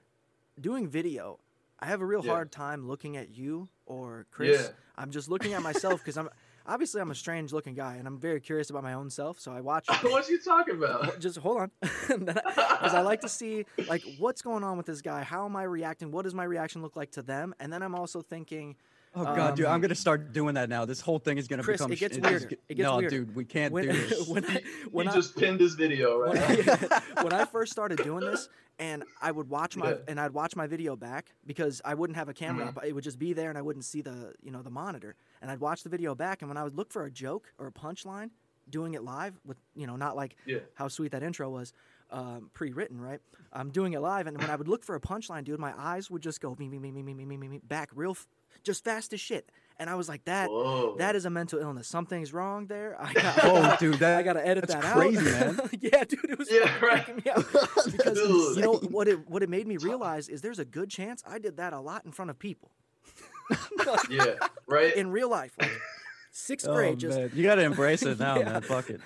[0.60, 1.40] doing video.
[1.78, 2.32] I have a real Yeah.
[2.32, 4.62] hard time looking at you or Chris.
[4.62, 4.68] Yeah.
[4.96, 6.30] I'm just looking at myself because I'm
[6.66, 9.40] obviously I'm a strange looking guy, and I'm very curious about my own self.
[9.40, 9.86] So I watch.
[10.02, 14.42] what are you talking about just hold on because i like to see like what's
[14.42, 17.10] going on with this guy how am i reacting what does my reaction look like
[17.10, 18.76] to them and then i'm also thinking
[19.14, 20.86] Oh god, dude, I'm Um, gonna start doing that now.
[20.86, 21.92] This whole thing is gonna Chris, become.
[21.92, 22.46] it gets sh- it's weirder.
[22.46, 22.78] It gets weird.
[22.78, 23.10] no, weirder.
[23.10, 24.26] dude, we can't when, do this.
[24.26, 26.70] when I when he I, just pinned this video right when.
[26.70, 28.48] I, when I first started doing this,
[28.82, 29.98] and I would watch my Yeah.
[30.08, 32.76] and I'd watch my video back because I wouldn't have a camera Mhm.
[32.76, 32.84] up.
[32.84, 35.14] It would just be there, and I wouldn't see the you know the monitor.
[35.40, 37.66] And I'd watch the video back, and when I would look for a joke or
[37.68, 38.30] a punchline,
[38.68, 40.60] doing it live with you know not like Yeah.
[40.74, 41.72] how sweet that intro was.
[42.10, 43.20] Um, pre-written, right?
[43.54, 46.10] I'm doing it live, and when I would look for a punchline, dude, my eyes
[46.10, 48.26] would just go me, me, me, me, me, me, me, me, me, back real, f-
[48.62, 49.50] just fast as shit.
[49.78, 50.96] And I was like, that, Whoa.
[50.98, 51.88] that is a mental illness.
[51.88, 52.96] Something's wrong there.
[53.00, 55.56] I got, Oh, dude, that I gotta edit that's that crazy, out.
[55.56, 55.70] man.
[55.80, 57.06] yeah, dude, it was Yeah, fucking right.
[57.06, 57.92] freaking me out.
[57.92, 58.56] because Dude.
[58.56, 61.38] you know what it what it made me realize is there's a good chance I
[61.38, 62.70] did that a lot in front of people
[64.08, 64.34] yeah,
[64.66, 64.94] right.
[64.96, 65.70] in real life, like
[66.30, 67.30] sixth Oh, grade, just, man.
[67.34, 68.44] You gotta embrace it now, Yeah.
[68.44, 68.62] man.
[68.62, 69.00] Fuck it.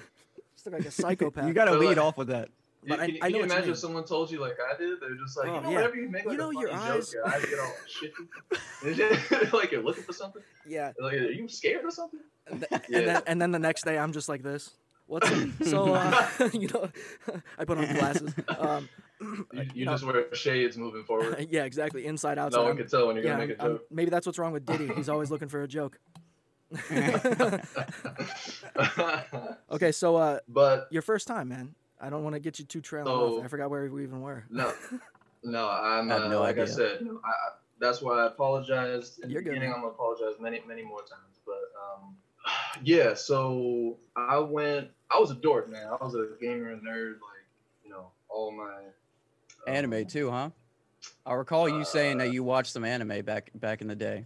[0.54, 1.46] just like a psychopath.
[1.48, 2.48] You gotta But, lead like- off with that.
[2.88, 5.00] But I- can, I know you imagine if someone told you like I did?
[5.00, 5.76] They're just like, Oh, you know, yeah.
[5.76, 7.74] whenever you make You like know, a your funny eyes- joke, your eyes get all
[7.86, 9.50] shifty.
[9.56, 10.42] like you're looking for something.
[10.66, 12.20] yeah, Like, are you scared or something?
[12.46, 12.78] and, Yeah.
[12.98, 14.70] and then and then the next day I'm just like this.
[15.08, 15.28] What's
[15.70, 16.90] so uh, you know?
[17.58, 18.34] I put on glasses.
[18.58, 18.88] Um,
[19.52, 21.46] You, you, know- just wear shades moving forward.
[21.50, 22.04] yeah, exactly.
[22.06, 22.58] Inside outside.
[22.58, 23.86] No one I'm- can tell when you're yeah, gonna I'm- make a I'm- joke.
[23.90, 24.88] maybe that's what's wrong with Diddy.
[24.94, 25.98] He's always looking for a joke.
[29.70, 31.74] Okay, so uh, but your first time, man.
[32.00, 33.44] I don't want to get you too trailing So- off.
[33.44, 34.44] I forgot where we even were.
[34.50, 34.72] no,
[35.42, 37.32] no, I'm I have uh, no like I said, I, I-
[37.78, 39.18] that's why I apologize.
[39.22, 39.68] in You're the beginning.
[39.68, 39.76] man.
[39.76, 41.40] I'm gonna apologize many, many more times.
[41.44, 42.16] But um,
[42.84, 44.88] yeah, so I went.
[45.10, 45.86] I was a dork, man.
[45.86, 47.44] I was a gamer and nerd, like
[47.84, 50.50] you know, all my um, Anime too, huh?
[51.26, 54.24] I recall you saying Uh, that you watched some anime back back in the day.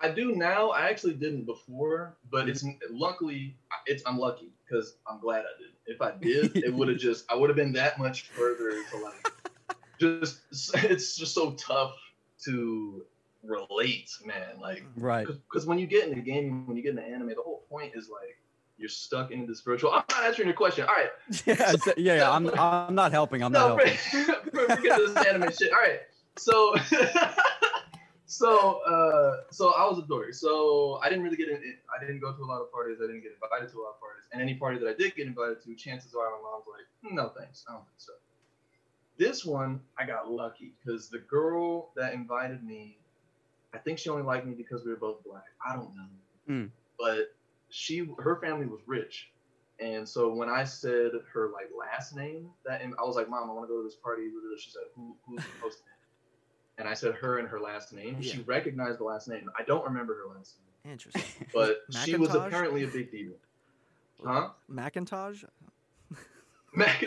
[0.00, 0.70] I do now.
[0.70, 3.56] I actually didn't before, but it's luckily
[3.86, 5.70] it's unlucky because I'm glad I did.
[5.86, 8.98] If I did, it would have just I would have been that much further to
[8.98, 9.32] like
[10.00, 10.40] just
[10.74, 11.94] it's just so tough
[12.44, 13.04] to
[13.42, 14.60] relate, man.
[14.60, 15.26] Like Right.
[15.26, 18.08] because when you get into gaming, when you get into anime, the whole point is
[18.08, 18.38] like
[18.78, 19.92] you're stuck into this virtual.
[19.92, 20.86] I'm not answering your question.
[20.88, 21.10] All right,
[21.46, 23.42] yeah, so- yeah, yeah, I'm I'm not helping.
[23.42, 23.96] I'm not helping.
[24.50, 25.72] forget this anime shit.
[25.72, 26.00] All right,
[26.36, 26.74] so
[28.32, 30.32] so uh, so I was a dork.
[30.32, 31.60] So I didn't really get in.
[31.94, 32.98] I didn't go to a lot of parties.
[33.02, 34.24] I didn't get invited to a lot of parties.
[34.32, 37.28] And any party that I did get invited to, chances are my mom's like, no
[37.38, 38.12] thanks, I don't think so.
[39.18, 42.96] This one I got lucky because the girl that invited me,
[43.74, 45.44] I think she only liked me because we were both black.
[45.66, 46.08] I don't know,
[46.46, 46.64] Hmm.
[46.98, 47.34] but
[47.68, 49.28] she her family was rich.
[49.78, 53.52] And so when I said her like last name, that I was like, "Mom, I
[53.52, 55.91] want to go to this party." She said, "Who who's hosting it?"
[56.78, 58.20] And I said her and her last name.
[58.22, 59.50] She recognized the last name.
[59.58, 61.46] I don't remember her last name, Interesting.
[61.54, 63.32] but she was apparently a big deal.
[64.24, 64.50] Huh?
[64.68, 65.44] Macintosh?
[66.74, 67.02] Mac-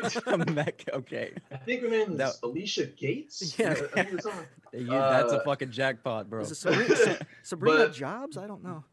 [0.94, 1.34] okay.
[1.52, 2.32] I think her name is No.
[2.44, 3.58] Alicia Gates.
[3.58, 3.72] Yeah.
[3.72, 4.46] I think it's something.
[4.74, 6.42] You- that's a Uh, fucking jackpot, bro.
[6.42, 8.38] Is it Sabrina, Sabrina But- Jobs?
[8.38, 8.84] I don't know.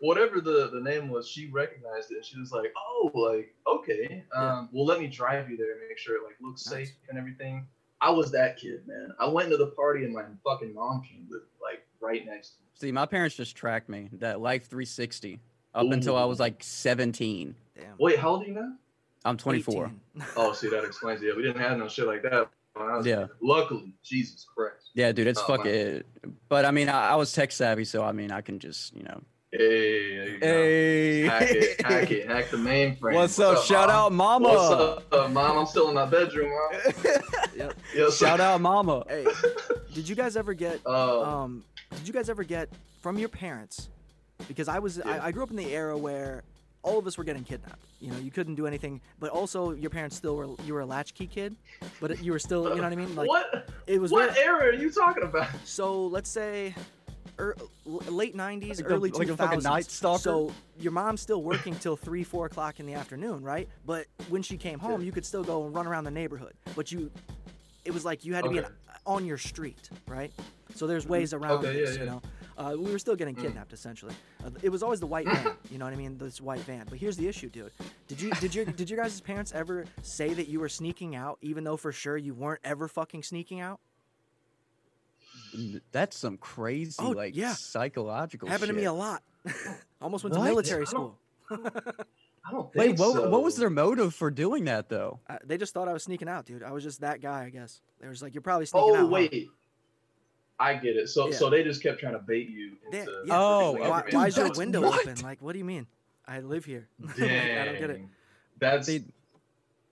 [0.00, 2.16] Whatever the, the name was, she recognized it.
[2.16, 5.80] and She was like, "Oh, like okay, um, well let me drive you there and
[5.88, 6.88] make sure it like looks Nice.
[6.88, 7.66] safe and everything."
[8.04, 9.12] I was that kid, man.
[9.18, 12.54] I went to the party and my fucking mom came with like right next to
[12.60, 12.66] me.
[12.74, 15.40] See, my parents just tracked me that Life 360
[15.74, 17.54] up until I was like 17.
[17.74, 17.84] Damn.
[17.98, 18.74] Wait, how old are you now?
[19.24, 19.90] I'm 24.
[20.36, 21.28] Oh, see, that explains it.
[21.28, 22.48] Yeah, we didn't have no shit like that.
[22.74, 23.28] When I was Yeah.
[23.40, 24.90] Luckily, Jesus Christ.
[24.92, 26.04] Yeah, dude, it's Oh, fuck it.
[26.50, 29.04] But I mean, I, I was tech savvy, so I mean, I can just, you
[29.04, 29.22] know.
[29.50, 29.93] Hey, there
[30.34, 30.40] you.
[30.40, 31.22] Hey.
[31.22, 33.14] Hack it, hack it, hack the mainframe.
[33.14, 33.64] What's up?
[33.64, 33.96] Shout Mom?
[33.96, 34.48] out, mama.
[34.48, 35.58] What's up, mom?
[35.58, 36.92] I'm still in my bedroom, mom.
[37.56, 37.74] Yep.
[37.94, 38.16] Yes.
[38.18, 39.04] Shout out, mama.
[39.08, 39.24] Hey,
[39.94, 41.64] did you guys ever get Uh, um
[41.96, 42.68] did you guys ever get
[43.00, 43.88] from your parents
[44.48, 45.20] because i was Yeah.
[45.22, 46.42] I, I grew up in the era where
[46.82, 49.90] all of us were getting kidnapped you know you couldn't do anything but also your
[49.90, 51.54] parents still were you were a latchkey kid
[52.00, 53.68] but you were still you know what i mean like what?
[53.86, 55.48] it was What era are you talking about?
[55.64, 56.74] so let's say
[57.38, 60.22] er, late 90s Like early like 2000s a fucking Night Stalker?
[60.22, 63.68] so your mom's still working till 3 4 o'clock in the afternoon right?
[63.84, 65.06] But when she came home Yeah.
[65.06, 66.54] you could still go and run around the neighborhood.
[66.76, 67.10] But you
[67.84, 68.68] it was like you had to be Okay.
[68.68, 68.72] in,
[69.06, 70.32] on your street right?
[70.74, 72.10] So there's ways around Okay, yeah, this you yeah.
[72.10, 72.22] know?
[72.56, 73.42] Uh, we were still getting Mm.
[73.42, 74.14] kidnapped essentially.
[74.44, 76.16] Uh, it was always the white van you know what i mean?
[76.18, 76.86] This white van.
[76.88, 77.72] But here's the issue dude.
[78.08, 81.38] Did you did your did your guys' parents ever say that you were sneaking out
[81.42, 83.80] even though for sure you weren't ever fucking sneaking out
[85.92, 87.52] That's some crazy, Oh, like, yeah.
[87.54, 89.22] psychological happened to me a lot
[90.02, 91.18] almost went to military school
[91.50, 91.56] I
[92.50, 95.20] don't think Wait, what, what was their motive for doing that, though?
[95.28, 96.62] Uh, they just thought I was sneaking out, dude.
[96.62, 97.80] I was just that guy, I guess.
[98.00, 99.48] They was like, "You're probably sneaking out." Oh huh?" wait,
[100.58, 101.08] I get it.
[101.08, 101.36] So Yeah.
[101.36, 103.12] so they just kept trying to bait you Yeah, into.
[103.26, 103.34] yeah.
[103.38, 104.18] Oh, revealing Why, information.
[104.20, 105.00] why is your window what?
[105.06, 105.22] open?
[105.22, 105.86] Like, what do you mean?
[106.26, 106.88] I live here.
[107.00, 108.00] Like, I don't get it.
[108.58, 109.04] That's, See,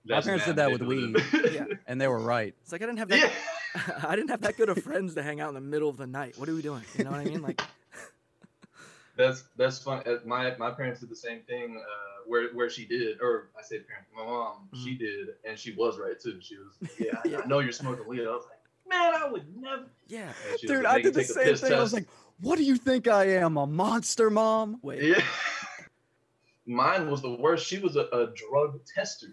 [0.06, 1.52] that's parents did that with manipulative.
[1.54, 1.64] Yeah.
[1.86, 2.54] And they were right.
[2.62, 3.32] It's like I didn't have that.
[3.74, 4.00] Yeah.
[4.08, 6.06] I didn't have that good of friends to hang out in the middle of the
[6.06, 6.38] night.
[6.38, 6.82] What are we doing?
[6.96, 7.42] You know what I mean?
[7.42, 7.60] Like,
[9.16, 10.02] That's that's fun.
[10.06, 11.76] Uh, My my parents did the same thing.
[11.78, 15.72] Uh, where where she did, or I say parents, my mom, she did, and she
[15.72, 16.38] was right too.
[16.40, 17.40] She was, yeah, I- Yeah.
[17.44, 18.22] I know you're smoking weed.
[18.22, 18.58] I was like,
[18.88, 19.84] man, I would never.
[20.08, 20.32] yeah.
[20.50, 21.74] And she was Dude, like, I did the same piss thing.
[21.74, 22.08] I was like,
[22.40, 25.02] "What do you think I am, a monster, mom?" Wait.
[25.02, 25.22] yeah.
[26.66, 27.66] Mine was the worst.
[27.66, 29.26] She was a, a drug tester.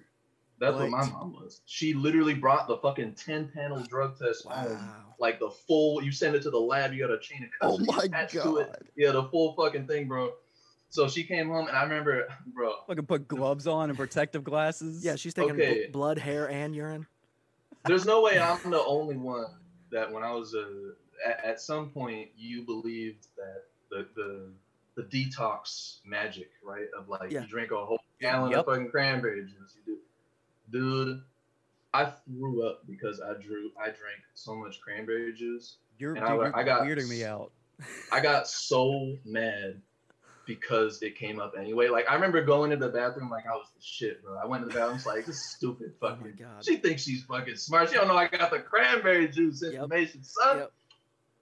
[0.60, 0.90] That's what?
[0.90, 1.62] my mom was.
[1.66, 4.78] She literally brought the fucking ten panel drug test home.
[5.20, 7.78] Like the full, you send it to the lab, you got a chain of Oh
[7.78, 8.70] custody my attached to it.
[8.96, 10.32] Yeah, the full fucking thing, bro.
[10.90, 12.74] So she came home, and I remember, bro.
[12.88, 15.04] Fucking put gloves on and protective glasses.
[15.06, 17.06] Yeah, she's taking bl- blood, hair, and urine.
[17.86, 19.46] There's no way I'm the only one
[19.92, 20.66] that when I was uh,
[21.30, 24.52] at, at some point you believed that the the
[24.96, 26.88] the detox magic, right?
[26.98, 27.42] Of like Yeah.
[27.42, 28.60] you drink a whole gallon Yep.
[28.60, 29.76] of fucking cranberry juice.
[29.86, 29.98] You do,
[30.72, 31.22] dude.
[31.94, 35.78] I threw up because I drew I drank so much cranberry juice.
[35.98, 37.52] you're, dude, I- you're I got- weirding me out.
[38.12, 39.82] I got so mad
[40.46, 41.88] because it came up anyway.
[41.90, 44.38] Like I remember going to the bathroom like I was the shit, bro.
[44.38, 46.34] I went to the bathroom, like this stupid Oh fucking.
[46.40, 46.64] God.
[46.66, 47.90] she thinks she's fucking smart.
[47.90, 49.74] She don't know I got the cranberry juice Yep.
[49.74, 50.58] information, son.
[50.60, 50.72] Yep.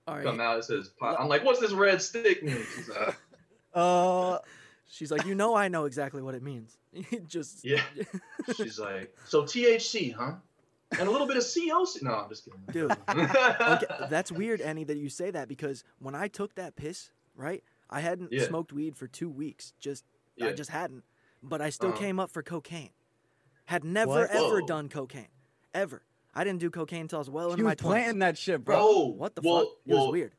[0.07, 0.23] All right.
[0.23, 1.17] Come out, it says pot.
[1.19, 2.63] I'm like, what's this red stick mean?
[2.75, 3.15] She's like,
[3.73, 4.39] Uh,
[4.87, 6.77] She's like, you know, I know exactly what it means.
[7.27, 7.81] Just yeah.
[8.55, 10.33] She's like, so THC, huh?
[10.97, 12.01] And a little bit of COC.
[12.03, 12.61] No, I'm just kidding.
[12.71, 17.11] Dude, okay, that's weird, Enny, that you say that because when I took that piss,
[17.35, 18.47] right, I hadn't Yeah.
[18.47, 19.73] smoked weed for two weeks.
[19.79, 20.05] Just
[20.41, 21.03] I just hadn't,
[21.43, 21.97] but I still Uh-huh.
[21.99, 22.91] came up for cocaine.
[23.65, 24.29] Had never What?
[24.31, 24.65] ever Whoa.
[24.65, 25.27] done cocaine,
[25.73, 26.03] ever.
[26.33, 28.03] I didn't do cocaine until I was well into you my was twenties.
[28.03, 28.77] planting that shit, bro.
[28.77, 29.73] Bro, What the well, fuck?
[29.85, 30.35] It was weird.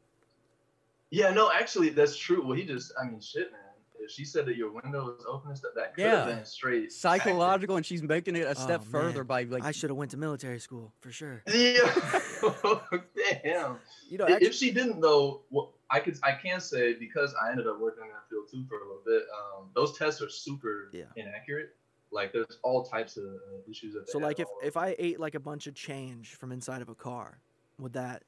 [1.11, 2.43] Yeah, no, actually, that's true.
[2.43, 3.61] Well, he just, I mean, shit, man.
[4.09, 6.25] If she said that your window is open and stuff, that could Yeah.
[6.25, 9.63] have been straight Psychological, and she's making it a step Oh, further by like.
[9.65, 11.43] I should have went to military school for sure.
[11.53, 12.21] Yeah.
[13.45, 13.79] Damn.
[14.09, 17.35] You know, if, actually, if she didn't though, what I could I can say because
[17.43, 19.25] I ended up working in that field too for a little bit.
[19.37, 21.05] Um, those tests are super Yeah.
[21.17, 21.77] inaccurate.
[22.11, 24.09] Like there's all types of uh, issues that.
[24.09, 26.95] so like if if I ate like a bunch of change from inside of a
[26.95, 27.43] car,
[27.79, 28.23] would that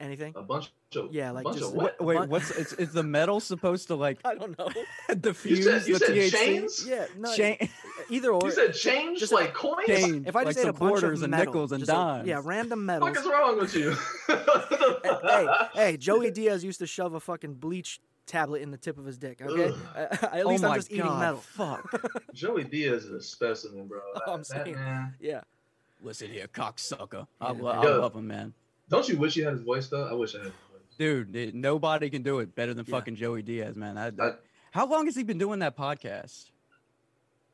[0.00, 0.32] anything?
[0.36, 2.00] a bunch of Yeah, like just- of what?
[2.02, 4.68] Wait, What- what's is, is the metal supposed to like I don't know.
[5.20, 6.30] diffuse You said you the said THC?
[6.32, 6.86] chains.
[6.88, 7.34] yeah, no.
[7.34, 7.68] Chain-
[8.08, 8.40] Either or.
[8.44, 9.86] You said change just like coins.
[9.88, 10.26] Change.
[10.28, 11.90] if I just like ate a some bunch quarters of and metal, nickels and just
[11.90, 12.28] a- dimes.
[12.28, 13.16] yeah, random What metals.
[13.18, 13.96] is wrong with you?
[15.24, 19.04] hey, hey, Joey Diaz used to shove a fucking bleach tablet in the tip of
[19.04, 19.40] his dick.
[19.40, 19.78] Okay, Ugh.
[19.96, 21.38] at oh least my I'm just eating God, metal.
[21.40, 22.12] Fuck.
[22.34, 24.00] Joey Diaz is a specimen, bro.
[24.14, 24.74] That, oh, I'm that saying.
[24.74, 25.14] man.
[25.20, 25.40] Yeah,
[26.02, 27.26] Listen here, cocksucker.
[27.40, 27.60] I, Yeah.
[27.62, 28.52] lo- I love him, man.
[28.88, 30.06] Don't you wish you had his voice though?
[30.06, 30.96] I wish I had his voice.
[30.98, 32.96] Dude, it- nobody can do it better than Yeah.
[32.96, 33.98] fucking Joey Diaz, man.
[33.98, 34.34] I, I-
[34.70, 36.50] how long has he been doing that podcast?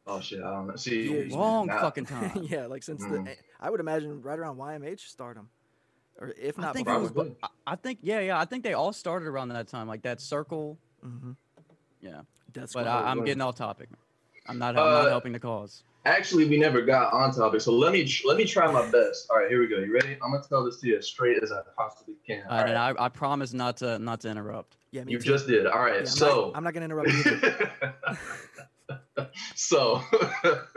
[0.07, 0.77] Oh shit, I don't know.
[0.77, 2.47] See, Years, Long now- fucking time.
[2.51, 2.66] yeah.
[2.66, 3.25] Like since Mm.
[3.25, 5.49] the, I would imagine right around YMH stardom,
[6.21, 7.05] or if not, I not think before.
[7.07, 7.37] it was.
[7.42, 8.38] I, I think yeah, yeah.
[8.38, 10.77] I think they all started around that time, like that circle.
[11.05, 11.33] mm-hmm.
[12.01, 13.88] Yeah, That's but what I, I'm getting off topic.
[14.46, 14.76] I'm not.
[14.76, 15.85] I'm not Uh, helping the cause.
[16.05, 19.28] Actually, we never got on topic, so let me let me try my best.
[19.31, 19.78] All right, here we go.
[19.78, 20.14] You ready?
[20.22, 22.42] I'm gonna tell this to you as straight as I possibly can.
[22.48, 22.96] All Uh, and right.
[22.98, 24.76] I, I promise not to not to interrupt.
[24.90, 25.24] yeah, me You too.
[25.24, 25.66] just did.
[25.66, 27.40] All right, Yeah, I'm so not, I'm not gonna interrupt you.
[29.55, 30.02] so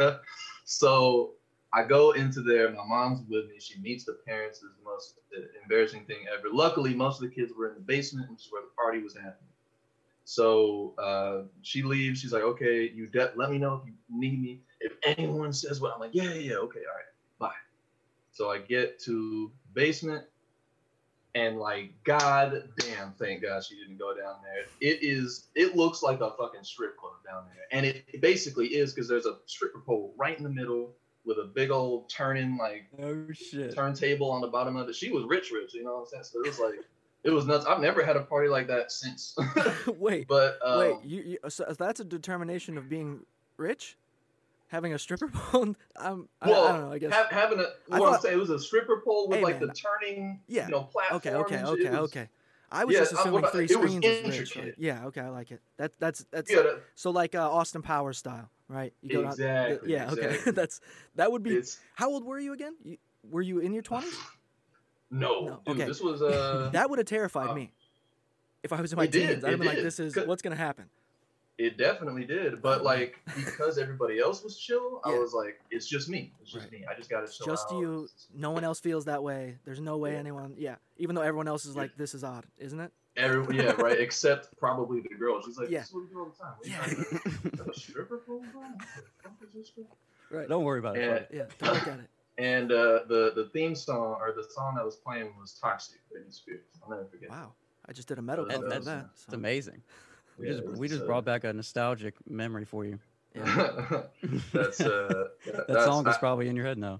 [0.65, 1.33] so
[1.73, 2.69] I go into there.
[2.71, 3.59] My mom's with me.
[3.59, 4.59] She meets the parents.
[4.63, 5.15] It's the most
[5.63, 6.49] embarrassing thing ever.
[6.53, 9.15] Luckily, most of the kids were in the basement, which is where the party was
[9.15, 9.49] happening.
[10.25, 12.19] So uh, she leaves.
[12.19, 14.61] She's like, "Okay, you de- let me know if you need me.
[14.81, 17.05] If anyone says what, I'm like, yeah, yeah, yeah, okay, all right,
[17.39, 17.55] bye."
[18.31, 20.25] So I get to basement,
[21.35, 24.65] and like, god damn, thank God she didn't go down there.
[24.81, 28.67] It is, it looks like a fucking strip club down there, and it, it basically
[28.67, 32.57] is because there's a stripper pole right in the middle with a big old turning
[32.57, 33.73] like Oh shit.
[33.75, 34.95] turntable on the bottom of it.
[34.95, 36.23] She was rich, rich, you know what I'm saying?
[36.23, 36.79] So it was like,
[37.25, 37.65] it was nuts.
[37.65, 39.35] I've never had a party like that since.
[39.99, 40.95] wait, but um, wait.
[41.03, 43.21] You, you so that's a determination of being
[43.57, 43.97] rich,
[44.67, 45.75] having a stripper pole.
[45.97, 46.91] I'm, I, well, I don't know.
[46.93, 47.13] I guess.
[47.13, 49.59] ha- having a, I what thought- saying, it was a stripper pole with Hey, like
[49.59, 50.65] man, the turning, yeah.
[50.65, 51.17] you know, platform.
[51.17, 52.29] okay, okay, okay, was- okay.
[52.71, 54.55] I was Yeah, just assuming what- three was screens was rich.
[54.57, 55.61] Like, yeah, okay, I like it.
[55.77, 58.91] That that's that's Yeah, that- so like uh, Austin Powers style, right?
[59.01, 60.37] You go down- Exactly, yeah, okay.
[60.51, 60.81] that's
[61.15, 61.51] that would be.
[61.55, 62.75] it's How old were you again?
[62.83, 62.97] You,
[63.29, 64.17] were you in your twenties?
[65.11, 65.75] No, No, dude.
[65.75, 65.85] okay.
[65.87, 67.71] This was uh, that would have terrified uh, me.
[68.63, 69.99] If I was in my it did, teens, I'd have it been like, did, "This
[69.99, 70.85] is what's gonna happen."
[71.57, 72.61] it definitely did.
[72.61, 76.33] But Oh, like because everybody else was chill, I was like, it's just me.
[76.41, 76.81] It's just Right.
[76.81, 76.85] me.
[76.89, 77.79] I just gotta chill just out.
[77.79, 78.09] you.
[78.35, 79.57] No one else feels that way.
[79.63, 80.19] There's no way Yeah.
[80.19, 80.55] anyone.
[80.57, 82.91] Yeah, even though everyone else is like, "This is odd," isn't it?
[83.15, 83.97] Every, yeah, right.
[83.97, 85.41] Except probably the girl.
[85.45, 85.79] She's like, Yeah.
[85.79, 86.53] this is what we do all the time.
[86.57, 86.77] What Yeah.
[86.79, 87.53] talking about?
[87.53, 88.61] Is that a stripper pole, bro?
[88.61, 89.85] What the fuck is this shit?
[90.29, 90.49] Right.
[90.49, 91.09] Don't worry about it.
[91.09, 91.45] And fuck Yeah.
[91.67, 92.09] Don't look at it.
[92.37, 96.33] And uh, the the theme song or the song that was playing was "Toxic" Britney
[96.33, 96.65] Spears.
[96.83, 97.29] I'll never forget.
[97.29, 97.53] Wow.
[97.87, 99.05] I just did a metal That- cover that- of that.
[99.13, 99.81] It's so- amazing.
[100.37, 102.99] We Yeah, just we just uh, brought back a nostalgic memory for you.
[103.35, 106.99] that's uh, That that's, song is probably in your head now.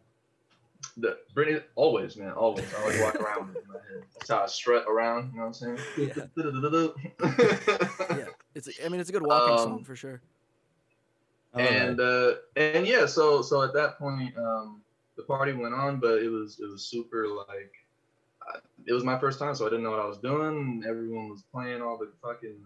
[0.98, 2.64] The Britney, always, man, always.
[2.74, 4.04] I always walk around with it in my head.
[4.14, 5.32] That's how I strut around.
[5.34, 5.80] You know what I'm saying?
[5.98, 6.14] Yeah.
[8.56, 8.70] It's.
[8.86, 10.22] I mean, it's a good walking Um, song for sure.
[11.56, 14.82] And uh, and yeah, so so at that point, um,
[15.18, 17.72] the party went on, but it was it was super like,
[18.86, 20.84] it was my first time, so I didn't know what I was doing.
[20.88, 22.58] Everyone was playing all the fucking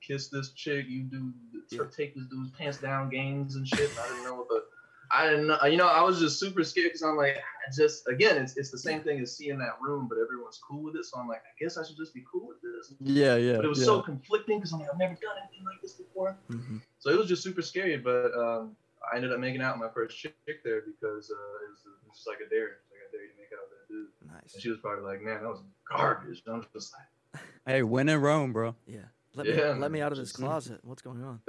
[0.00, 1.32] kiss this chick, you do
[1.70, 1.84] Yeah.
[1.96, 3.90] take this dude's pants down games and shit.
[3.90, 4.64] and I didn't know what the
[5.14, 8.08] I didn't know, you know, I was just super scared because I'm like, I just
[8.08, 11.04] again, it's it's the same thing as seeing that room, but everyone's cool with it.
[11.04, 12.94] So I'm like, I guess I should just be cool with this.
[12.98, 13.56] yeah, yeah.
[13.56, 13.84] But it was yeah.
[13.84, 16.38] so conflicting because I'm like, I've never done anything like this before.
[16.48, 18.74] hmm So it was just super scary, but um,
[19.12, 20.34] I ended up making out with my first chick
[20.64, 22.78] there because uh, it, was, it was just like a dare.
[22.90, 24.08] Like I dare you to make out with that dude.
[24.32, 24.54] Nice.
[24.54, 26.42] And she was probably like, man, that was garbage.
[26.46, 28.74] And I'm just like, Hey, when in Rome, bro.
[28.86, 29.00] Yeah.
[29.34, 30.80] Let Yeah, me let me out of this closet.
[30.84, 31.40] What's going on?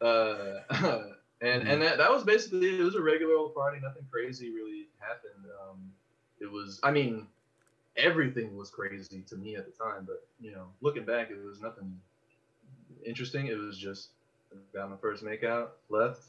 [0.00, 1.02] uh,
[1.40, 3.78] and and that, that was basically it was a regular old party.
[3.82, 5.46] Nothing crazy really happened.
[5.62, 5.92] Um,
[6.40, 7.26] it was, I mean,
[7.96, 11.60] everything was crazy to me at the time, but you know, looking back, it was
[11.60, 11.98] nothing
[13.04, 13.46] interesting.
[13.46, 14.10] It was just
[14.74, 16.20] got my first makeout, left.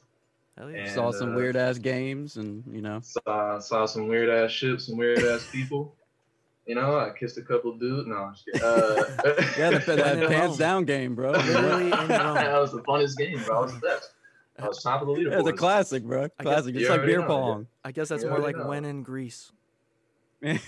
[0.57, 0.79] Hell yeah.
[0.79, 2.99] And, Saw some uh, weird ass games, and you know.
[3.01, 5.95] saw saw some weird ass ships, some weird ass people.
[6.67, 8.07] You know, I kissed a couple dudes.
[8.07, 8.61] No, I'm just kidding.
[8.61, 9.03] Uh,
[9.57, 11.31] Yeah, the, that in pants down game, bro.
[11.31, 13.59] Literally that was the funnest game, bro.
[13.59, 14.11] I was the best.
[14.59, 15.39] I was top of the leaderboard.
[15.39, 16.23] It's a classic, bro.
[16.23, 16.75] I guess- Classic.
[16.75, 17.67] It's like beer know, pong.
[17.83, 18.67] I guess that's You more like know.
[18.67, 19.51] when in Greece.
[20.43, 20.59] hey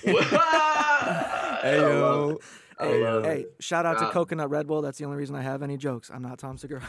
[1.62, 2.40] hey yo.
[2.80, 4.82] Hey, hey, shout out to Coconut Red Bull.
[4.82, 6.10] That's the only reason I have any jokes.
[6.14, 6.82] I'm not Tom Segura.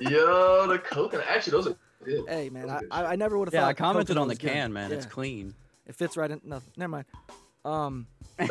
[0.00, 1.26] Yo, the coconut.
[1.28, 2.24] Actually, those are good.
[2.28, 3.68] hey, man, I, good I, I never would have Yeah, thought.
[3.70, 4.50] I commented coconut on the was good.
[4.50, 4.92] can, man.
[4.92, 5.54] It's clean.
[5.86, 6.40] It fits right in.
[6.44, 7.04] No, never mind.
[7.64, 8.06] Um,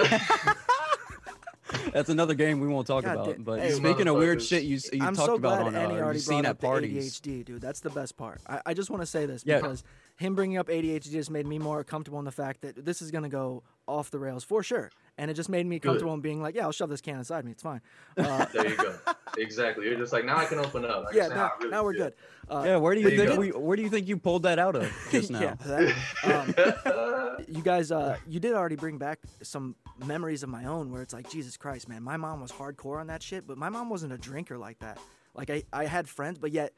[1.93, 3.25] That's another game we won't talk God about.
[3.27, 5.75] damn- But hey, speaking of weird shit you you I'm talked so about glad on
[5.75, 7.19] Enny uh, already you've seen brought at up the parties.
[7.21, 7.61] ADHD, dude.
[7.61, 8.41] That's the best part.
[8.47, 9.57] I, I just want to say this Yeah.
[9.61, 9.83] because
[10.21, 13.11] him bringing up ADHD just made me more comfortable in the fact that this is
[13.11, 16.41] gonna go off the rails for sure, and it just made me comfortable in being
[16.41, 17.51] like, yeah, I'll shove this can inside me.
[17.51, 17.81] It's fine.
[18.17, 18.95] Uh, There you go.
[19.37, 19.85] Exactly.
[19.87, 21.05] You're just like now I can open up.
[21.11, 22.03] I yeah, say now, really now we're feel.
[22.03, 22.13] good.
[22.49, 23.35] Uh, Yeah, where do you you think go.
[23.37, 25.41] we, where do you think you pulled that out of just now?
[25.41, 30.65] yeah, that, um, you guys, uh, you did already bring back some memories of my
[30.65, 33.57] own where it's like, Jesus Christ, man, my mom was hardcore on that shit, but
[33.57, 34.99] my mom wasn't a drinker like that.
[35.33, 36.73] Like, I, I had friends, but yet,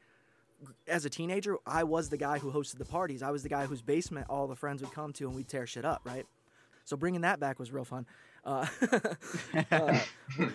[0.86, 3.22] as a teenager, I was the guy who hosted the parties.
[3.22, 5.66] I was the guy whose basement all the friends would come to and we'd tear
[5.66, 6.26] shit up, right?
[6.84, 8.06] So bringing that back was real fun.
[8.44, 8.66] Uh,
[9.70, 9.98] uh,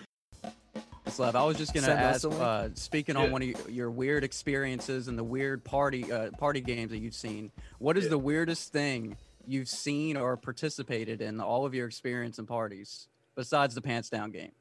[1.08, 2.24] Slav, I was just gonna Send ask.
[2.24, 3.22] Uh, speaking Yeah.
[3.22, 6.98] on one of your, your weird experiences and the weird party uh, party games that
[6.98, 8.10] you've seen, what is Yeah.
[8.10, 13.74] the weirdest thing you've seen or participated in all of your experience in parties besides
[13.74, 14.52] the pants down game?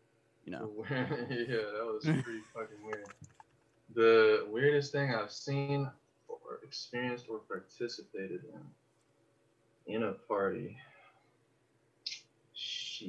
[0.46, 3.06] You know, yeah, that was pretty fucking weird.
[3.96, 5.90] The weirdest thing I've seen
[6.28, 10.78] or experienced or participated in in a party.
[12.54, 13.08] Shit.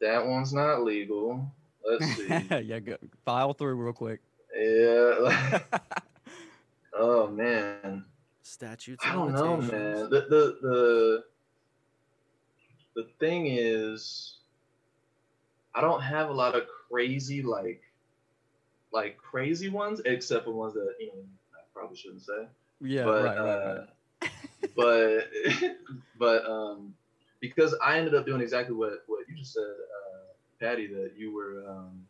[0.00, 1.50] That one's not legal.
[1.88, 2.26] Let's see.
[2.28, 4.20] yeah, go, file through real quick.
[4.54, 5.60] yeah.
[6.94, 8.04] oh man.
[8.42, 9.04] statutes.
[9.06, 10.10] I don't know, man.
[10.10, 11.24] The the the
[12.94, 14.36] the thing is,
[15.74, 17.82] I don't have a lot of crazy like
[18.92, 21.22] like crazy ones, except for ones that you know
[21.54, 22.46] I probably shouldn't say.
[22.80, 23.86] Yeah, but right, right, uh,
[24.22, 24.30] right.
[24.76, 25.76] but
[26.18, 26.94] but um,
[27.40, 31.34] because I ended up doing exactly what what you just said, uh, Patty, that you
[31.34, 32.06] were um,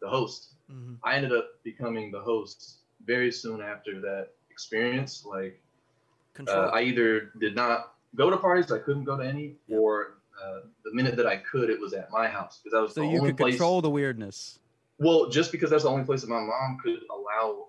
[0.00, 0.54] the host.
[0.70, 0.96] Mhm.
[1.02, 5.24] I ended up becoming the host very soon after that experience.
[5.26, 5.60] Like
[6.48, 10.60] uh, I either did not go to parties, I couldn't go to any, or uh,
[10.84, 13.06] the minute that I could, it was at my house because that was So the
[13.08, 13.52] you only could place.
[13.54, 14.58] control the weirdness.
[14.98, 17.66] Well, just because that's the only place that my mom could allow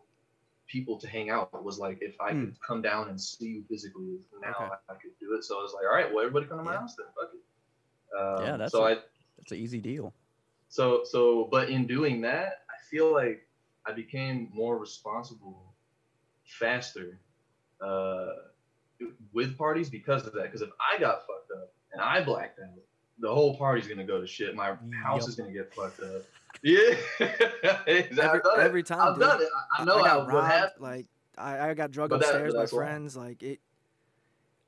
[0.67, 4.17] people to hang out was like if I could come down and see you physically.
[4.41, 4.63] Now Hmm.
[4.63, 4.73] Okay.
[4.89, 6.63] I, I could do it, so I was like, all right, well, everybody come to
[6.63, 6.79] my Yeah.
[6.79, 7.08] house then.
[7.15, 8.41] Fuck it.
[8.41, 9.00] Um, Yeah, that's so a- I
[9.37, 10.13] That's an easy deal.
[10.69, 13.47] so so but in doing that i feel like
[13.85, 15.62] i became more responsible
[16.45, 17.19] faster
[17.81, 18.29] uh
[19.33, 22.69] with parties because of that because if i got fucked up and i blacked out
[23.19, 24.69] the whole party's gonna go to shit my
[25.04, 25.29] house Yup.
[25.29, 26.23] is gonna get fucked up
[26.63, 26.95] yeah
[27.87, 28.17] exactly.
[28.17, 28.99] every, I've done every time.
[28.99, 29.21] i've dude.
[29.23, 29.47] done it
[29.77, 30.71] i, I know I how got what robbed.
[30.79, 31.06] Like
[31.37, 32.77] I, I got drugged But upstairs but by that's why.
[32.85, 33.17] friends.
[33.17, 33.60] Like it,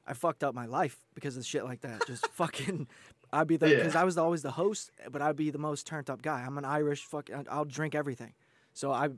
[0.06, 2.06] I fucked up my life because of shit like that.
[2.08, 2.88] Just fucking,
[3.32, 3.76] I'd be the Yeah.
[3.78, 6.42] because I was always the host, but I'd be the most turned up guy.
[6.46, 7.30] I'm an Irish fuck.
[7.50, 8.34] I'll drink everything.
[8.74, 9.10] So I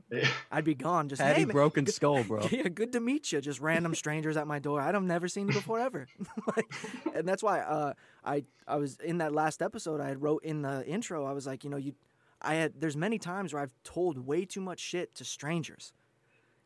[0.50, 1.08] I'd be gone.
[1.08, 2.46] Just Patty hey, man, Broken good- Skull, bro.
[2.50, 3.40] yeah, good to meet you.
[3.40, 4.80] Just random strangers at my door.
[4.80, 6.06] I've never seen you before ever.
[6.56, 6.72] like,
[7.14, 7.92] and that's why uh,
[8.24, 10.00] I I was in that last episode.
[10.00, 11.26] I had wrote in the intro.
[11.26, 11.94] I was like, you know, you,
[12.42, 12.80] I had.
[12.80, 15.92] There's many times where I've told way too much shit to strangers.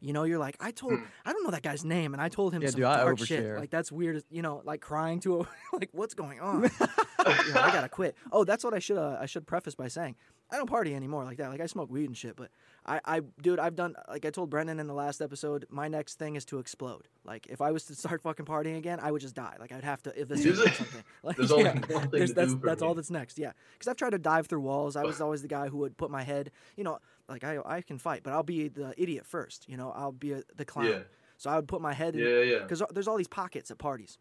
[0.00, 2.52] You know, you're like, I told, I don't know that guy's name, and I told
[2.52, 3.56] him Yeah, some dude, I dark shit.
[3.56, 4.22] Like that's weird.
[4.30, 6.62] You know, like crying to a, like, what's going on?
[6.64, 8.14] you know, I gotta quit.
[8.30, 10.16] Oh, that's what I should uh, I should preface by saying.
[10.54, 11.50] I don't party anymore like that.
[11.50, 12.50] Like I smoke weed and shit, but
[12.86, 15.66] I, I, dude, I've done like I told Brendan in the last episode.
[15.68, 17.08] My next thing is to explode.
[17.24, 19.56] Like if I was to start fucking partying again, I would just die.
[19.58, 21.02] Like I'd have to if this Is something.
[21.22, 23.38] Like, There's only yeah, one thing there's- to that's that's all that's next.
[23.38, 24.94] Yeah, because I've tried to dive through walls.
[24.96, 26.50] I was always the guy who would put my head.
[26.76, 26.98] You know,
[27.28, 29.68] like I I can fight, but I'll be the idiot first.
[29.68, 30.86] You know, I'll be a, the clown.
[30.88, 30.98] Yeah.
[31.36, 32.58] So I would put my head in Yeah, yeah.
[32.60, 34.18] because there's all these pockets at parties,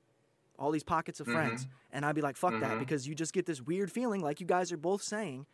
[0.58, 1.70] all these pockets of friends, Mhm.
[1.92, 2.80] and I'd be like, fuck that, Mhm.
[2.80, 5.46] because you just get this weird feeling, like you guys are both saying,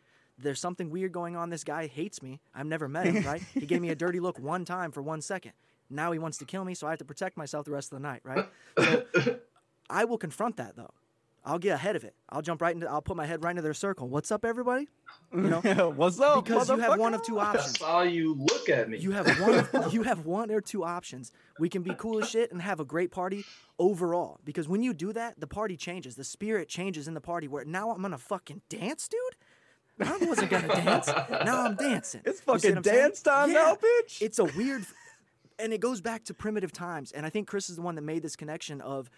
[0.42, 1.50] there's something weird going on.
[1.50, 2.40] This guy hates me.
[2.54, 3.42] I've never met him, right?
[3.54, 5.52] he gave me a dirty look one time for one second.
[5.88, 7.96] Now he wants to kill me, so I have to protect myself the rest of
[7.98, 8.48] the night, right?
[8.78, 9.04] So
[9.90, 10.90] I will confront that though.
[11.44, 12.14] I'll get ahead of it.
[12.28, 12.88] I'll jump right into.
[12.88, 14.08] I'll put my head right into their circle.
[14.08, 14.88] What's up, everybody?
[15.34, 15.60] You know,
[15.96, 16.44] What's up?
[16.44, 17.78] because you have one of two I options.
[17.78, 18.98] saw you look at me.
[18.98, 19.54] You have one.
[19.54, 21.32] Of, you have one or two options.
[21.58, 23.44] We can be cool as shit and have a great party
[23.78, 24.38] overall.
[24.44, 26.14] Because when you do that, the party changes.
[26.14, 27.48] The spirit changes in the party.
[27.48, 29.18] Where now I'm gonna fucking dance, dude.
[30.02, 31.06] I wasn't gonna dance.
[31.06, 32.22] Now I'm dancing.
[32.24, 32.96] It's fucking I'm saying?
[32.96, 34.20] dance time now, bitch.
[34.20, 34.84] It's a weird,
[35.58, 37.12] and it goes back to primitive times.
[37.12, 39.10] And I think Chris is the one that made this connection of,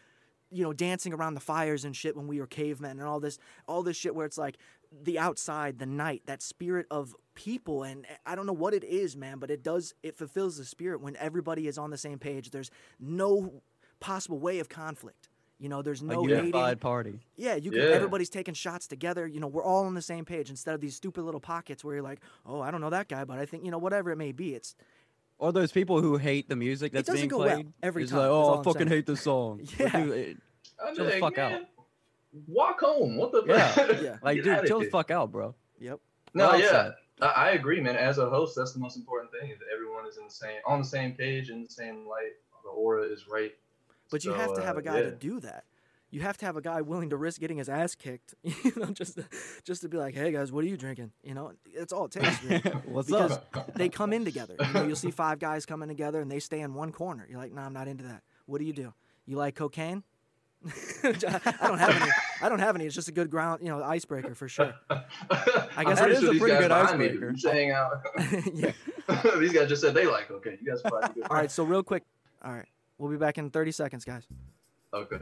[0.50, 3.38] you know, dancing around the fires and shit when we were cavemen and all this,
[3.66, 4.58] all this shit where it's like
[4.90, 7.82] the outside, the night, that spirit of people.
[7.82, 11.00] And I don't know what it is, man, but it does, it fulfills the spirit
[11.00, 12.50] when everybody is on the same page.
[12.50, 12.70] There's
[13.00, 13.62] no
[14.00, 15.28] possible way of conflict.
[15.62, 16.36] You know, there's A no hating.
[16.46, 17.20] unified party.
[17.36, 17.80] Yeah, you can.
[17.80, 17.86] Yeah.
[17.86, 19.26] Everybody's taking shots together.
[19.28, 21.94] You know, we're all on the same page instead of these stupid little pockets where
[21.94, 24.16] you're like, oh, I don't know that guy, but I think you know whatever it
[24.16, 24.54] may be.
[24.56, 24.74] It's
[25.38, 27.72] Or those people who hate the music that's doesn't being go well played.
[27.82, 28.88] every It's time, like, oh, I fucking saying.
[28.88, 29.60] hate this song.
[29.78, 29.88] Yeah.
[30.04, 30.36] dude, it-
[30.84, 31.60] I'm chill the like, fuck out.
[32.48, 33.16] Walk home.
[33.16, 34.00] What the Yeah.
[34.02, 34.16] Yeah.
[34.22, 35.54] like, Get dude, outta chill the fuck out, bro.
[35.78, 36.00] yep.
[36.34, 36.94] No, Well yeah, said.
[37.20, 37.94] I, I agree, man.
[37.94, 40.58] As a host, that's the most important thing is that everyone is in the same
[40.66, 42.32] on the same page in the same light.
[42.64, 43.52] The aura is right.
[44.12, 45.14] But you have to have uh, a guy to yeah.
[45.18, 45.64] do that.
[46.10, 48.92] You have to have a guy willing to risk getting his ass kicked, you know,
[48.92, 49.24] just to,
[49.64, 52.12] just to be like, "Hey guys, what are you drinking?" You know, that's all it
[52.12, 52.44] takes.
[52.44, 52.60] Really.
[52.84, 53.74] What's because up?
[53.74, 54.54] they come in together.
[54.60, 57.26] You know, you'll see five guys coming together and they stay in one corner.
[57.28, 58.92] You're like, "No, I'm not into that." What do you do?
[59.24, 60.04] You like cocaine?
[61.02, 62.12] I don't have any.
[62.42, 62.84] I don't have any.
[62.84, 64.74] It's just a good ground, you know, icebreaker for sure.
[64.90, 67.36] I guess it is sure a pretty good icebreaker.
[67.38, 68.02] should hang out.
[68.52, 68.72] yeah.
[69.38, 70.58] these guys just said they like okay.
[70.60, 70.82] You guys.
[70.84, 71.50] All right.
[71.50, 72.04] So real quick.
[72.44, 72.68] All right.
[73.02, 74.28] We'll be back in 30 seconds, guys.
[74.94, 75.16] Okay.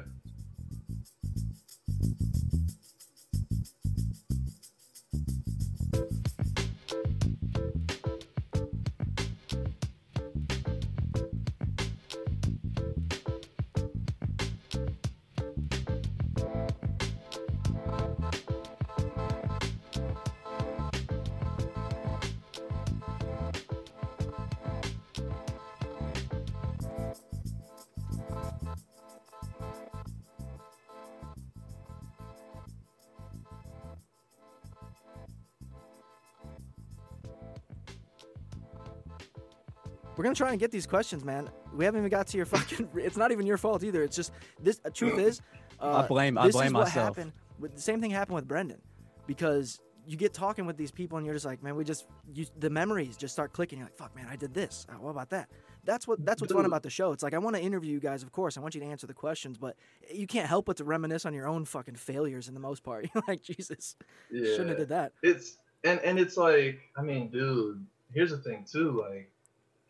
[40.20, 41.48] We're gonna try and get these questions, man.
[41.74, 42.90] We haven't even got to your fucking.
[42.94, 44.02] It's not even your fault either.
[44.02, 44.78] It's just this.
[44.84, 45.40] Uh, truth is,
[45.80, 47.16] uh, I blame- I this blame is what myself.
[47.16, 48.82] Happened with, the same thing happened with Brendan,
[49.26, 52.04] because you get talking with these people and you're just like, man, we just
[52.34, 53.78] you, the memories just start clicking.
[53.78, 54.86] You're like, fuck, man, I did this.
[54.90, 55.48] Uh, what about that?
[55.86, 57.12] That's what that's what's fun about the show.
[57.12, 58.58] It's like I want to interview you guys, of course.
[58.58, 59.74] I want you to answer the questions, but
[60.12, 63.08] you can't help but to reminisce on your own fucking failures in the most part.
[63.14, 63.96] You're like, Jesus,
[64.30, 64.44] Yeah.
[64.50, 65.12] shouldn't have did that.
[65.22, 67.86] It's and and it's like I mean, dude.
[68.12, 69.00] Here's the thing too.
[69.08, 69.30] Like,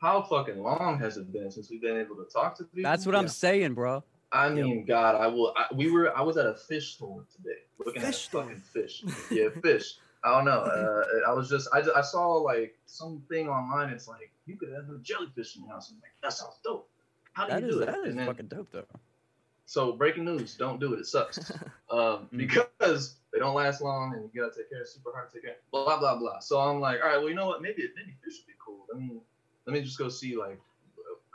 [0.01, 2.89] how fucking long has it been since we've been able to talk to people?
[2.91, 4.03] That's what I'm saying, bro.
[4.33, 5.53] I mean, God, I will.
[5.57, 6.17] I, we were.
[6.17, 8.43] I was at a fish store today, looking Fish at store?
[8.45, 9.05] fucking fish.
[9.31, 9.97] Yeah, fish.
[10.23, 10.61] I don't know.
[10.61, 11.69] Uh, I was just.
[11.73, 13.91] I, ju- I saw like something online.
[13.91, 15.91] It's like you could have a jellyfish in your house.
[15.91, 16.89] I'm like, that sounds dope.
[17.33, 17.87] How do That you is do it?
[17.87, 18.85] that is then- fucking dope though.
[19.67, 21.01] so breaking news: don't do it.
[21.01, 21.51] It sucks.
[21.91, 22.37] um, Mm.
[22.39, 24.81] because they don't last long, and you gotta take care.
[24.83, 25.57] It's super hard to take care.
[25.73, 26.39] Blah blah blah.
[26.39, 27.63] So I'm like, all right, well, you know what?
[27.63, 28.87] Maybe maybe fish would be cool.
[28.93, 29.11] Let me
[29.71, 30.37] let me just go see.
[30.37, 30.61] Like,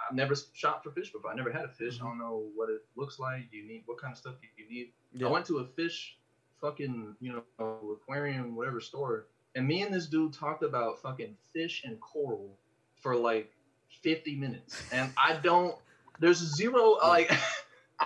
[0.10, 1.32] I've never shot for fish before.
[1.32, 2.00] I never had a fish.
[2.02, 3.48] I don't know what it looks like.
[3.52, 4.92] You need what kind of stuff you, need.
[5.14, 5.28] Yeah.
[5.28, 6.18] I went to a fish,
[6.60, 11.84] fucking you know aquarium whatever store, and me and this dude talked about fucking fish
[11.86, 12.58] and coral
[12.98, 13.52] for like
[14.02, 15.76] 50 minutes, and I don't.
[16.20, 17.32] There's zero like.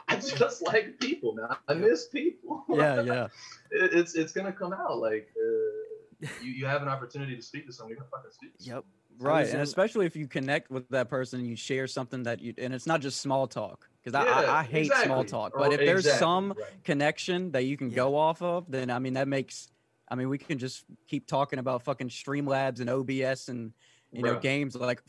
[0.08, 1.48] I just like people, man.
[1.68, 2.64] I miss people.
[2.70, 3.28] Yeah, yeah.
[3.72, 7.66] It, it's it's gonna come out like uh, you, you have an opportunity to speak
[7.66, 8.58] to somebody, you're gonna fucking speak.
[8.60, 8.86] To Yep.
[9.20, 12.53] Right, and in- especially if you connect with that person, you share something that you,
[12.57, 13.89] and it's not just small talk.
[14.01, 15.26] Because I, Yeah, I, I hate small exactly.
[15.26, 16.84] talk, Or- but if there's exactly, some right.
[16.84, 17.97] connection that you can Yeah.
[17.97, 19.70] go off of, then I mean that makes.
[20.11, 23.74] I mean, we can just keep talking about fucking Streamlabs and OBS and
[24.11, 25.01] you know games like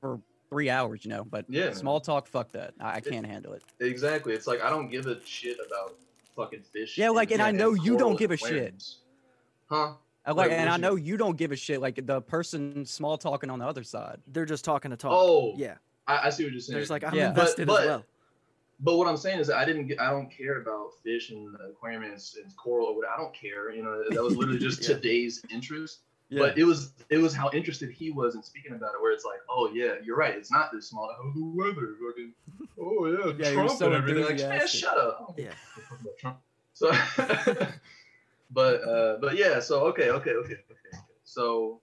[0.00, 1.24] for three hours, you know.
[1.24, 2.72] But Yeah, small talk, fuck that.
[2.80, 3.62] I, I can't handle it.
[3.80, 4.32] Exactly.
[4.34, 5.96] It's like I don't give a shit about
[6.36, 6.96] fucking fish.
[6.96, 8.84] Yeah, like, and I know you don't give a and shit.
[9.68, 9.94] Huh?
[10.28, 11.80] I like, and I you- know you don't give a shit.
[11.80, 14.18] Like the person small talking on the other side.
[14.26, 15.12] They're just talking to talk.
[15.14, 15.76] Oh, yeah.
[16.06, 16.74] I, I see what you're saying.
[16.74, 17.30] They're just like I'm Yeah.
[17.30, 18.04] Invested but- as well.
[18.80, 22.36] But what I'm saying is I didn't get, I don't care about fish and aquariums
[22.40, 23.12] and coral or whatever.
[23.12, 23.72] I don't care.
[23.72, 24.94] You know, that was literally just Yeah.
[24.94, 26.00] today's interest.
[26.28, 26.40] Yeah.
[26.40, 29.24] But it was it was how interested he was in speaking about it, where it's
[29.24, 30.34] like, oh yeah, you're right.
[30.34, 31.10] It's not this small.
[31.10, 32.32] Oh, the weather, fucking.
[32.80, 34.24] Oh yeah, Yeah, Trump so and everything.
[34.24, 35.16] Like, man, shut up.
[35.18, 35.52] I don't give Yeah.
[35.76, 36.38] a fuck about Trump.
[36.74, 36.92] So,
[38.50, 39.60] but uh, but yeah.
[39.60, 40.62] So okay, okay, okay, okay.
[40.70, 40.98] okay.
[41.24, 41.80] So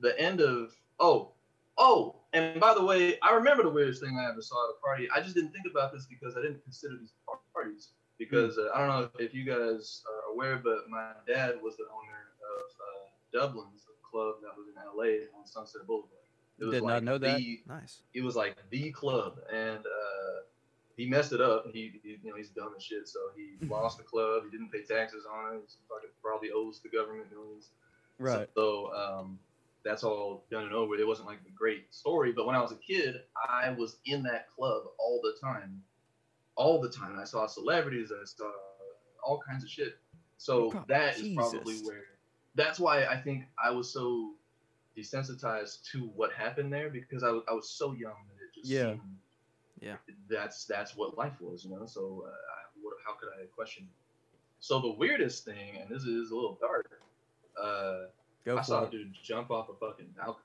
[0.00, 1.32] the end of oh
[1.78, 4.80] oh, and by the way, I remember the weirdest thing I ever saw at a
[4.80, 5.08] party.
[5.14, 7.12] I just didn't think about this because I didn't consider these
[7.54, 11.76] parties because uh, I don't know if you guys are aware, but my dad was
[11.76, 12.22] the owner
[12.56, 13.82] of uh, Dublin's,
[14.12, 16.10] club that was in LA on Sunset Boulevard.
[16.58, 17.38] It was Did not like know that.
[17.38, 18.02] the- Nice.
[18.12, 20.36] it was like the club, and uh,
[20.96, 21.66] he messed it up.
[21.72, 24.42] He, he, you know, he's dumb as shit, so he lost the club.
[24.44, 25.60] He didn't pay taxes on it.
[25.62, 27.68] He's fucking probably owes the government millions.
[28.18, 28.48] Right.
[28.54, 29.38] So um,
[29.84, 30.94] that's all done and over.
[30.96, 33.16] It wasn't like a great story, but when I was a kid,
[33.48, 35.82] I was in that club all the time,
[36.56, 37.18] all the time.
[37.18, 38.12] I saw celebrities.
[38.12, 38.50] I saw
[39.24, 39.96] all kinds of shit.
[40.38, 42.02] So that is probably where.
[42.54, 44.34] That's why I think I was so
[44.96, 48.70] desensitized to what happened there because I was I was so young that it just
[48.70, 48.90] Yeah.
[48.90, 49.00] seemed
[49.82, 49.96] Yeah.
[50.30, 51.86] that's that's what life was, you know.
[51.86, 52.30] So uh,
[52.80, 53.84] what, how could I question?
[53.84, 54.38] it?
[54.60, 56.88] So the weirdest thing, and this is a little dark.
[57.60, 58.06] Uh,
[58.44, 60.44] Go I saw a dude jump off a fucking balcony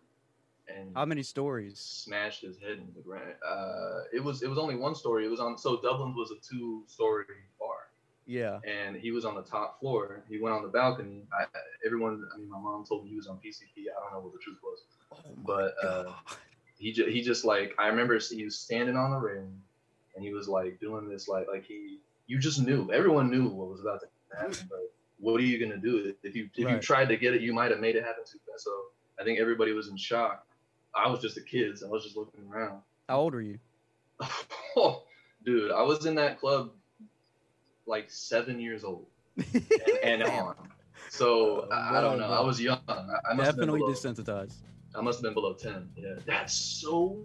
[0.68, 1.80] and How many stories?
[1.80, 3.34] smashed his head into the ground.
[3.48, 5.26] Uh, it was it was only one story.
[5.26, 7.26] It was on so Dublin's was a two story
[7.60, 7.90] bar,
[8.26, 8.60] Yeah.
[8.68, 10.24] and he was on the top floor.
[10.30, 11.24] He went on the balcony.
[11.32, 11.46] I,
[11.86, 13.86] everyone, I mean, my mom told me he was on PCP.
[13.90, 14.80] I don't know what the truth was,
[15.12, 16.12] Oh but uh.
[16.78, 19.61] He just he just like I remember he was standing on the ring,
[20.15, 23.69] and he was like doing this like like he you just knew everyone knew what
[23.69, 24.07] was about to
[24.38, 27.41] happen, but what are you gonna do if you if you tried to get it,
[27.41, 28.63] you might have made it happen too fast.
[28.63, 28.71] So
[29.19, 30.45] I think everybody was in shock.
[30.93, 32.82] I was just a kid, so I was just looking around.
[33.07, 33.59] How old are you?
[34.75, 35.03] oh,
[35.45, 36.71] Dude, I was in that club
[37.86, 39.05] like seven years old
[39.38, 39.63] and,
[40.03, 40.55] and on.
[41.09, 42.25] So uh, I, I don't know.
[42.25, 42.82] I was young.
[42.88, 44.55] I, I must have been Definitely desensitized.
[44.98, 45.89] I must have been below ten.
[45.95, 47.18] Yeah, that's so,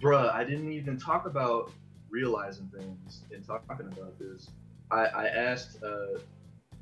[0.00, 0.32] bruh.
[0.32, 1.72] I didn't even talk about
[2.08, 4.48] realizing things and talking about this.
[4.90, 5.82] I, I asked.
[5.82, 6.18] Uh,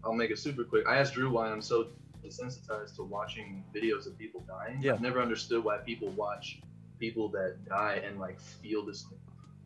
[0.05, 0.87] I'll make it super quick.
[0.87, 1.89] I asked Drew why I'm so
[2.25, 4.81] desensitized to watching videos of people dying.
[4.81, 4.93] Yeah.
[4.93, 6.61] I've never understood why people watch
[7.01, 9.07] people that die and like feel this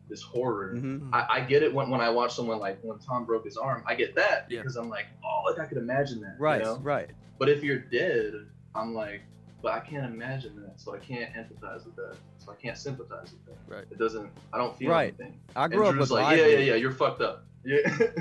[0.09, 0.75] this horror.
[0.75, 3.57] hmm I, I get it when, when I watch someone like when Tom broke his
[3.57, 3.83] arm.
[3.87, 4.59] I get that Yeah.
[4.59, 6.35] because I'm like, oh, like I could imagine that.
[6.37, 6.61] you Right.
[6.61, 6.77] know?
[6.77, 7.09] Right.
[7.39, 8.33] But if you're dead,
[8.75, 9.21] I'm like,
[9.63, 13.31] but I can't imagine that, so I can't empathize with that, so I can't sympathize
[13.31, 13.73] with that.
[13.73, 13.85] Right.
[13.89, 14.29] It doesn't.
[14.53, 15.15] I don't feel Right.
[15.17, 15.39] anything.
[15.55, 17.45] I And grew up Drew's with like, yeah, yeah, yeah, you're fucked up.
[17.65, 17.77] Yeah.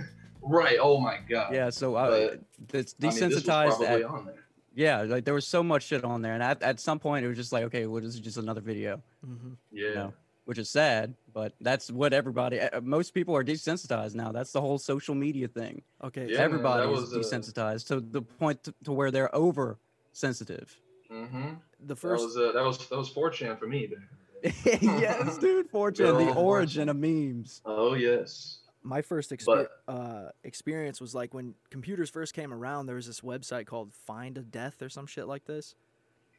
[0.42, 0.78] right.
[0.80, 1.52] Oh my god.
[1.52, 2.40] Yeah, so I, But,
[2.72, 3.66] it's I mean, this was desensitized.
[3.76, 4.44] probably at, on there.
[4.74, 7.28] yeah, like there was so much shit on there, and at, at some point it
[7.28, 9.94] was just like, okay, well, this is just another video, hmm Yeah.
[9.94, 10.14] know,
[10.44, 12.60] which is sad, but that's what everybody.
[12.60, 14.30] uh, Most people are desensitized now.
[14.30, 15.82] That's the whole social media thing.
[16.04, 16.26] Okay.
[16.28, 19.34] Yeah, man, Everybody that is was, uh, desensitized to the point to, to where they're
[19.34, 19.78] over
[20.12, 20.76] sensitive.
[21.12, 21.42] Mm-hmm.
[21.80, 22.24] The That first.
[22.24, 23.86] was uh, that was that was 4chan for me.
[23.86, 24.08] back in
[24.42, 24.78] the day.
[25.00, 25.70] yes, dude.
[25.70, 27.60] 4chan, Good the old origin of memes.
[27.64, 28.58] Oh yes.
[28.82, 32.86] my first exper- uh, experience was like when computers first came around.
[32.86, 35.74] There was this website called Find a Death or some shit like this.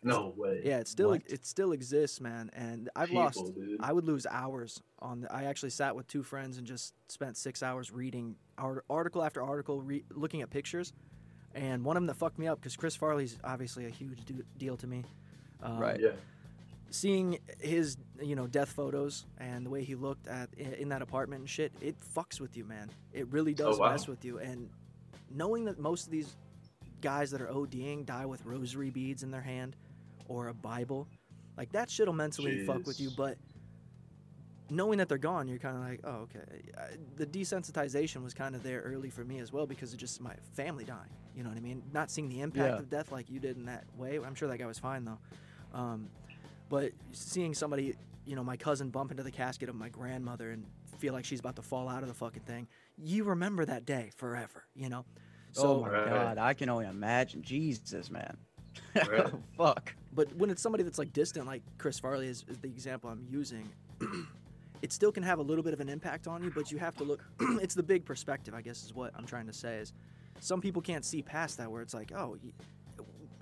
[0.06, 0.62] No way.
[0.66, 1.22] Yeah, it still What?
[1.28, 2.50] it still exists, man.
[2.54, 3.56] And I've People, lost.
[3.56, 3.78] dude.
[3.80, 5.22] I would lose hours on.
[5.22, 9.24] The, I actually sat with two friends and just spent six hours reading art- article
[9.24, 10.92] after article, re- looking at pictures.
[11.56, 14.44] And one of them that fucked me up because Chris Farley's obviously a huge do-
[14.58, 15.04] deal to me.
[15.62, 16.00] Um, Right.
[16.00, 16.12] Yeah.
[16.90, 21.40] seeing his you know death photos and the way he looked at in that apartment
[21.40, 23.92] and shit it fucks with you man it really does Oh, wow.
[23.92, 24.70] mess with you and
[25.32, 26.36] knowing that most of these
[27.02, 29.76] guys that are ODing die with rosary beads in their hand
[30.28, 31.08] or a bible
[31.58, 33.38] like that shit'll mentally fuck with you but
[34.70, 36.40] knowing that they're gone you're kind of like oh okay
[36.78, 40.22] I- the desensitization was kind of there early for me as well because of just
[40.22, 42.80] my family dying you know what i mean not seeing the impact Yeah.
[42.80, 45.20] of death like you did in that way i'm sure that guy was fine though
[45.74, 46.08] um,
[46.70, 47.96] but seeing somebody,
[48.26, 50.66] you know, my cousin bump into the casket of my grandmother and
[51.00, 54.12] feel like she's about to fall out of the fucking thing, you remember that day
[54.16, 55.04] forever, you know?
[55.58, 56.06] oh So my Right.
[56.06, 57.42] god, I can only imagine.
[57.42, 58.38] Jesus, man.
[59.08, 59.28] Right.
[59.58, 59.96] Fuck.
[60.14, 63.26] But when it's somebody that's like distant, like Chris Farley is, is the example I'm
[63.30, 63.68] using,
[64.84, 66.52] it still can have a little bit of an impact on you.
[66.52, 67.24] But you have to look.
[67.40, 69.78] it's the big perspective, I guess, is what I'm trying to say.
[69.78, 69.94] Is
[70.40, 72.38] some people can't see past that, where it's like, oh,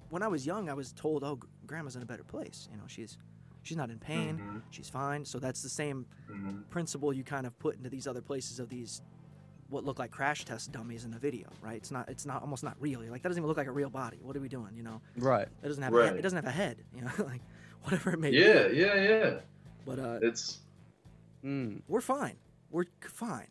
[0.09, 2.67] when I was young, I was told, oh, grandma's in a better place.
[2.71, 3.17] You know, she's
[3.63, 4.61] she's not in pain, Mhm.
[4.71, 5.23] she's fine.
[5.25, 6.67] So that's the same Mhm.
[6.69, 9.01] principle you kind of put into these other places of these
[9.69, 11.77] what look like crash test dummies in the video, right?
[11.77, 13.01] It's not it's not almost not real.
[13.03, 14.19] You're like that doesn't even look like a real body.
[14.21, 14.75] What are we doing?
[14.75, 15.47] You know, Right.
[15.63, 16.83] it doesn't have a head, it doesn't have a head.
[16.93, 17.41] You know, like
[17.83, 18.77] whatever it may Yeah, be.
[18.77, 19.39] yeah, yeah.
[19.85, 20.59] But uh, It's
[21.43, 21.81] Mm.
[21.87, 22.35] we're fine.
[22.69, 23.47] We're fine.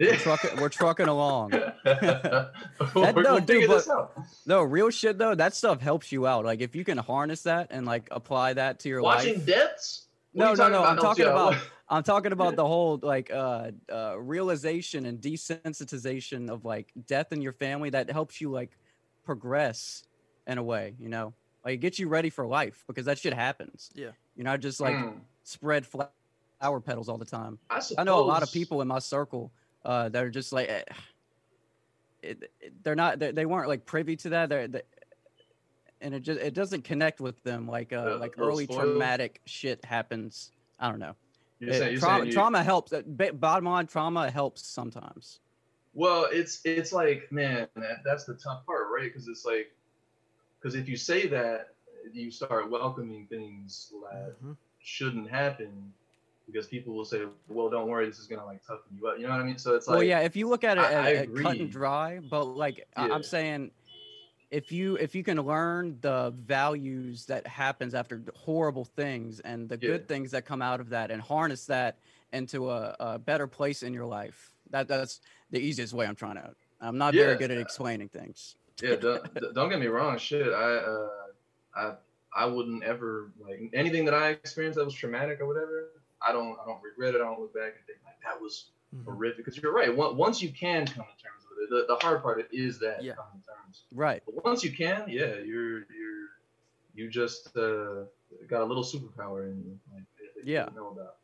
[0.00, 1.52] We're trucking, we're trucking along.
[1.84, 2.50] We're
[2.94, 3.86] no, gonna dude, but-
[4.46, 5.34] No, real shit though.
[5.34, 6.44] That stuff helps you out.
[6.44, 9.18] Like if you can harness that and like apply that to your life.
[9.18, 9.46] Watching life.
[9.46, 10.06] deaths.
[10.32, 10.84] What No, no, no.
[10.84, 11.54] I'm talking about.
[11.88, 17.40] I'm talking about the whole like uh, uh, realization and desensitization of like death in
[17.40, 18.76] your family that helps you like
[19.24, 20.02] progress
[20.48, 20.94] in a way.
[20.98, 21.32] You know,
[21.64, 23.90] like it gets you ready for life because that shit happens.
[23.94, 24.10] Yeah.
[24.34, 26.10] You're not just like Mm, spread fla-
[26.60, 27.58] flower petals all the time.
[27.70, 29.52] I, I know a lot of people in my circle
[29.84, 30.82] uh, that are just like, eh,
[32.22, 34.48] it, it- they're not, they, they weren't like privy to that.
[34.48, 34.82] They're, they,
[36.00, 38.80] and it just, it doesn't connect with them like, uh, Yeah, like early spoiled.
[38.80, 40.50] traumatic shit happens.
[40.78, 41.14] I don't know.
[41.60, 42.92] You're It- saying, you're trauma, you- trauma helps.
[42.92, 43.02] uh,
[43.34, 45.40] Bottom line, trauma helps sometimes.
[45.94, 49.04] Well, it's it's like man, that, that's the tough part, right?
[49.10, 49.72] Because it's like,
[50.60, 51.68] because if you say that,
[52.12, 54.56] you start welcoming things that Mhm.
[54.80, 55.94] shouldn't happen,
[56.46, 59.18] because people will say, well, don't worry, this is gonna like toughen you up.
[59.18, 59.58] You know what I mean?
[59.58, 62.20] So it's like, well, yeah, if you look at it I- I cut and dry,
[62.20, 63.08] but like Yeah.
[63.12, 63.72] I'm saying,
[64.50, 69.74] if you if you can learn the values that happens after horrible things and the
[69.80, 69.88] Yeah.
[69.90, 71.98] good things that come out of that and harness that
[72.32, 75.20] into a, a better place in your life, that that's
[75.50, 76.54] the easiest way I'm trying to.
[76.80, 78.56] I'm not very good at explaining things.
[78.82, 80.52] yeah, don't, don't get me wrong, shit.
[80.52, 81.08] I uh,
[81.74, 81.94] I
[82.34, 85.90] I wouldn't ever like anything that I experienced that was traumatic or whatever.
[86.26, 87.20] I don't I don't regret it.
[87.20, 89.04] I don't look back and think like that was Mhm.
[89.04, 89.38] horrific.
[89.44, 89.94] Because you're right.
[89.94, 93.14] Once you can come to terms with it, the, the hard part is that Yeah.
[93.14, 93.84] coming to terms.
[93.92, 94.22] Right.
[94.26, 96.26] But once you can, yeah, you're you're
[96.94, 98.04] you just uh,
[98.48, 100.04] got a little superpower in you, like
[100.44, 100.68] Yeah.
[100.74, 101.16] know about.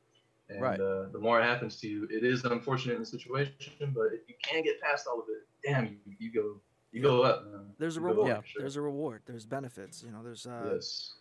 [0.48, 0.78] And Right.
[0.80, 4.28] uh, the more it happens to you, it is unfortunate in the situation, but if
[4.28, 7.46] you can get past all of it, damn, you, you go you go up.
[7.46, 7.74] Man.
[7.78, 8.46] There's a You go up reward.
[8.48, 8.60] sure.
[8.60, 9.22] There's a reward.
[9.24, 10.02] There's benefits.
[10.02, 11.14] You know, there's uh, yes.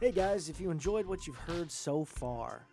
[0.00, 2.64] Hey guys, if you enjoyed what you've heard so far,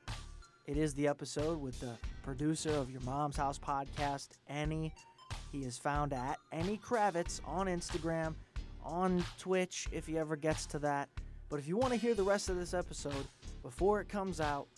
[0.65, 1.91] it is the episode with the
[2.23, 4.93] producer of your mom's house podcast, Enny.
[5.51, 8.33] He is found at Enny Kravitz on Instagram,
[8.81, 11.09] on Twitch if he ever gets to that.
[11.49, 13.27] But if you want to hear the rest of this episode
[13.61, 14.69] before it comes out,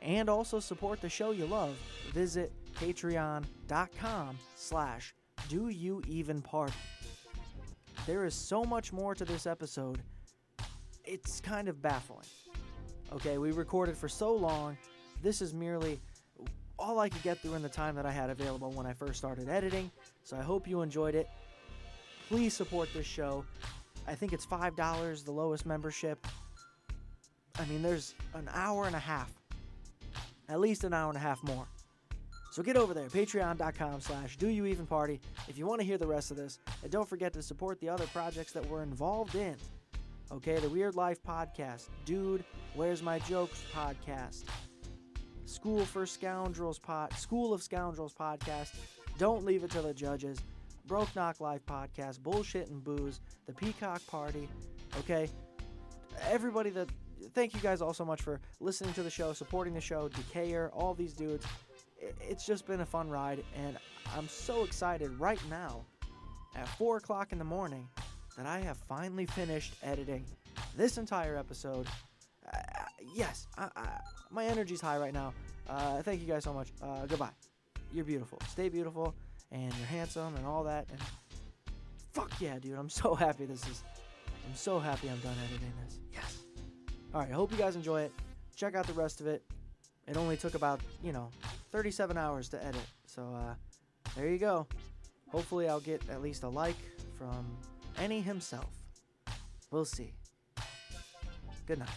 [0.00, 1.76] and also support the show you love,
[2.12, 2.50] visit
[2.80, 5.14] patreon.com slash
[5.48, 6.74] do you even party.
[8.08, 10.00] There is so much more to this episode
[11.10, 12.26] it's kind of baffling.
[13.12, 14.78] Okay, we recorded for so long.
[15.22, 16.00] This is merely
[16.78, 19.18] all I could get through in the time that I had available when I first
[19.18, 19.90] started editing.
[20.22, 21.28] So I hope you enjoyed it.
[22.28, 23.44] Please support this show.
[24.06, 26.24] I think it's $5, the lowest membership.
[27.58, 29.32] I mean, there's an hour and a half.
[30.48, 31.66] At least an hour and a half more.
[32.52, 35.98] So get over there, patreon.com slash do you even party if you want to hear
[35.98, 36.60] the rest of this.
[36.82, 39.56] And don't forget to support the other projects that we're involved in.
[40.32, 44.44] Okay, the Weird Life podcast, Dude, Where's My Jokes podcast,
[45.44, 48.76] School for Scoundrels pod, School of Scoundrels podcast,
[49.18, 50.38] Don't Leave It to the Judges,
[50.86, 54.48] Broke Knock Life podcast, Bullshit and Booze, The Peacock Party.
[55.00, 55.28] Okay,
[56.28, 56.88] everybody that
[57.34, 60.70] thank you guys all so much for listening to the show, supporting the show, Decayer,
[60.72, 61.44] all these dudes.
[62.20, 63.76] It's just been a fun ride, and
[64.16, 65.84] I'm so excited right now
[66.54, 67.88] at four o'clock in the morning
[68.36, 70.24] that I have finally finished editing
[70.76, 71.86] this entire episode.
[72.46, 72.58] Uh,
[73.14, 73.88] yes, I, I,
[74.30, 75.32] my energy's high right now.
[75.68, 76.68] Uh, thank you guys so much.
[76.82, 77.30] Uh, goodbye.
[77.92, 78.38] You're beautiful.
[78.48, 79.14] Stay beautiful,
[79.50, 80.86] and you're handsome, and all that.
[80.90, 81.00] And
[82.12, 82.78] fuck yeah, dude!
[82.78, 83.82] I'm so happy this is.
[84.48, 85.98] I'm so happy I'm done editing this.
[86.12, 86.38] Yes.
[87.14, 87.30] All right.
[87.30, 88.12] I hope you guys enjoy it.
[88.56, 89.42] Check out the rest of it.
[90.06, 91.30] It only took about you know
[91.72, 92.86] 37 hours to edit.
[93.06, 93.54] So uh,
[94.16, 94.66] there you go.
[95.30, 96.76] Hopefully, I'll get at least a like
[97.16, 97.46] from
[97.98, 98.70] Enny himself.
[99.70, 100.12] We'll see.
[101.66, 101.88] Good night.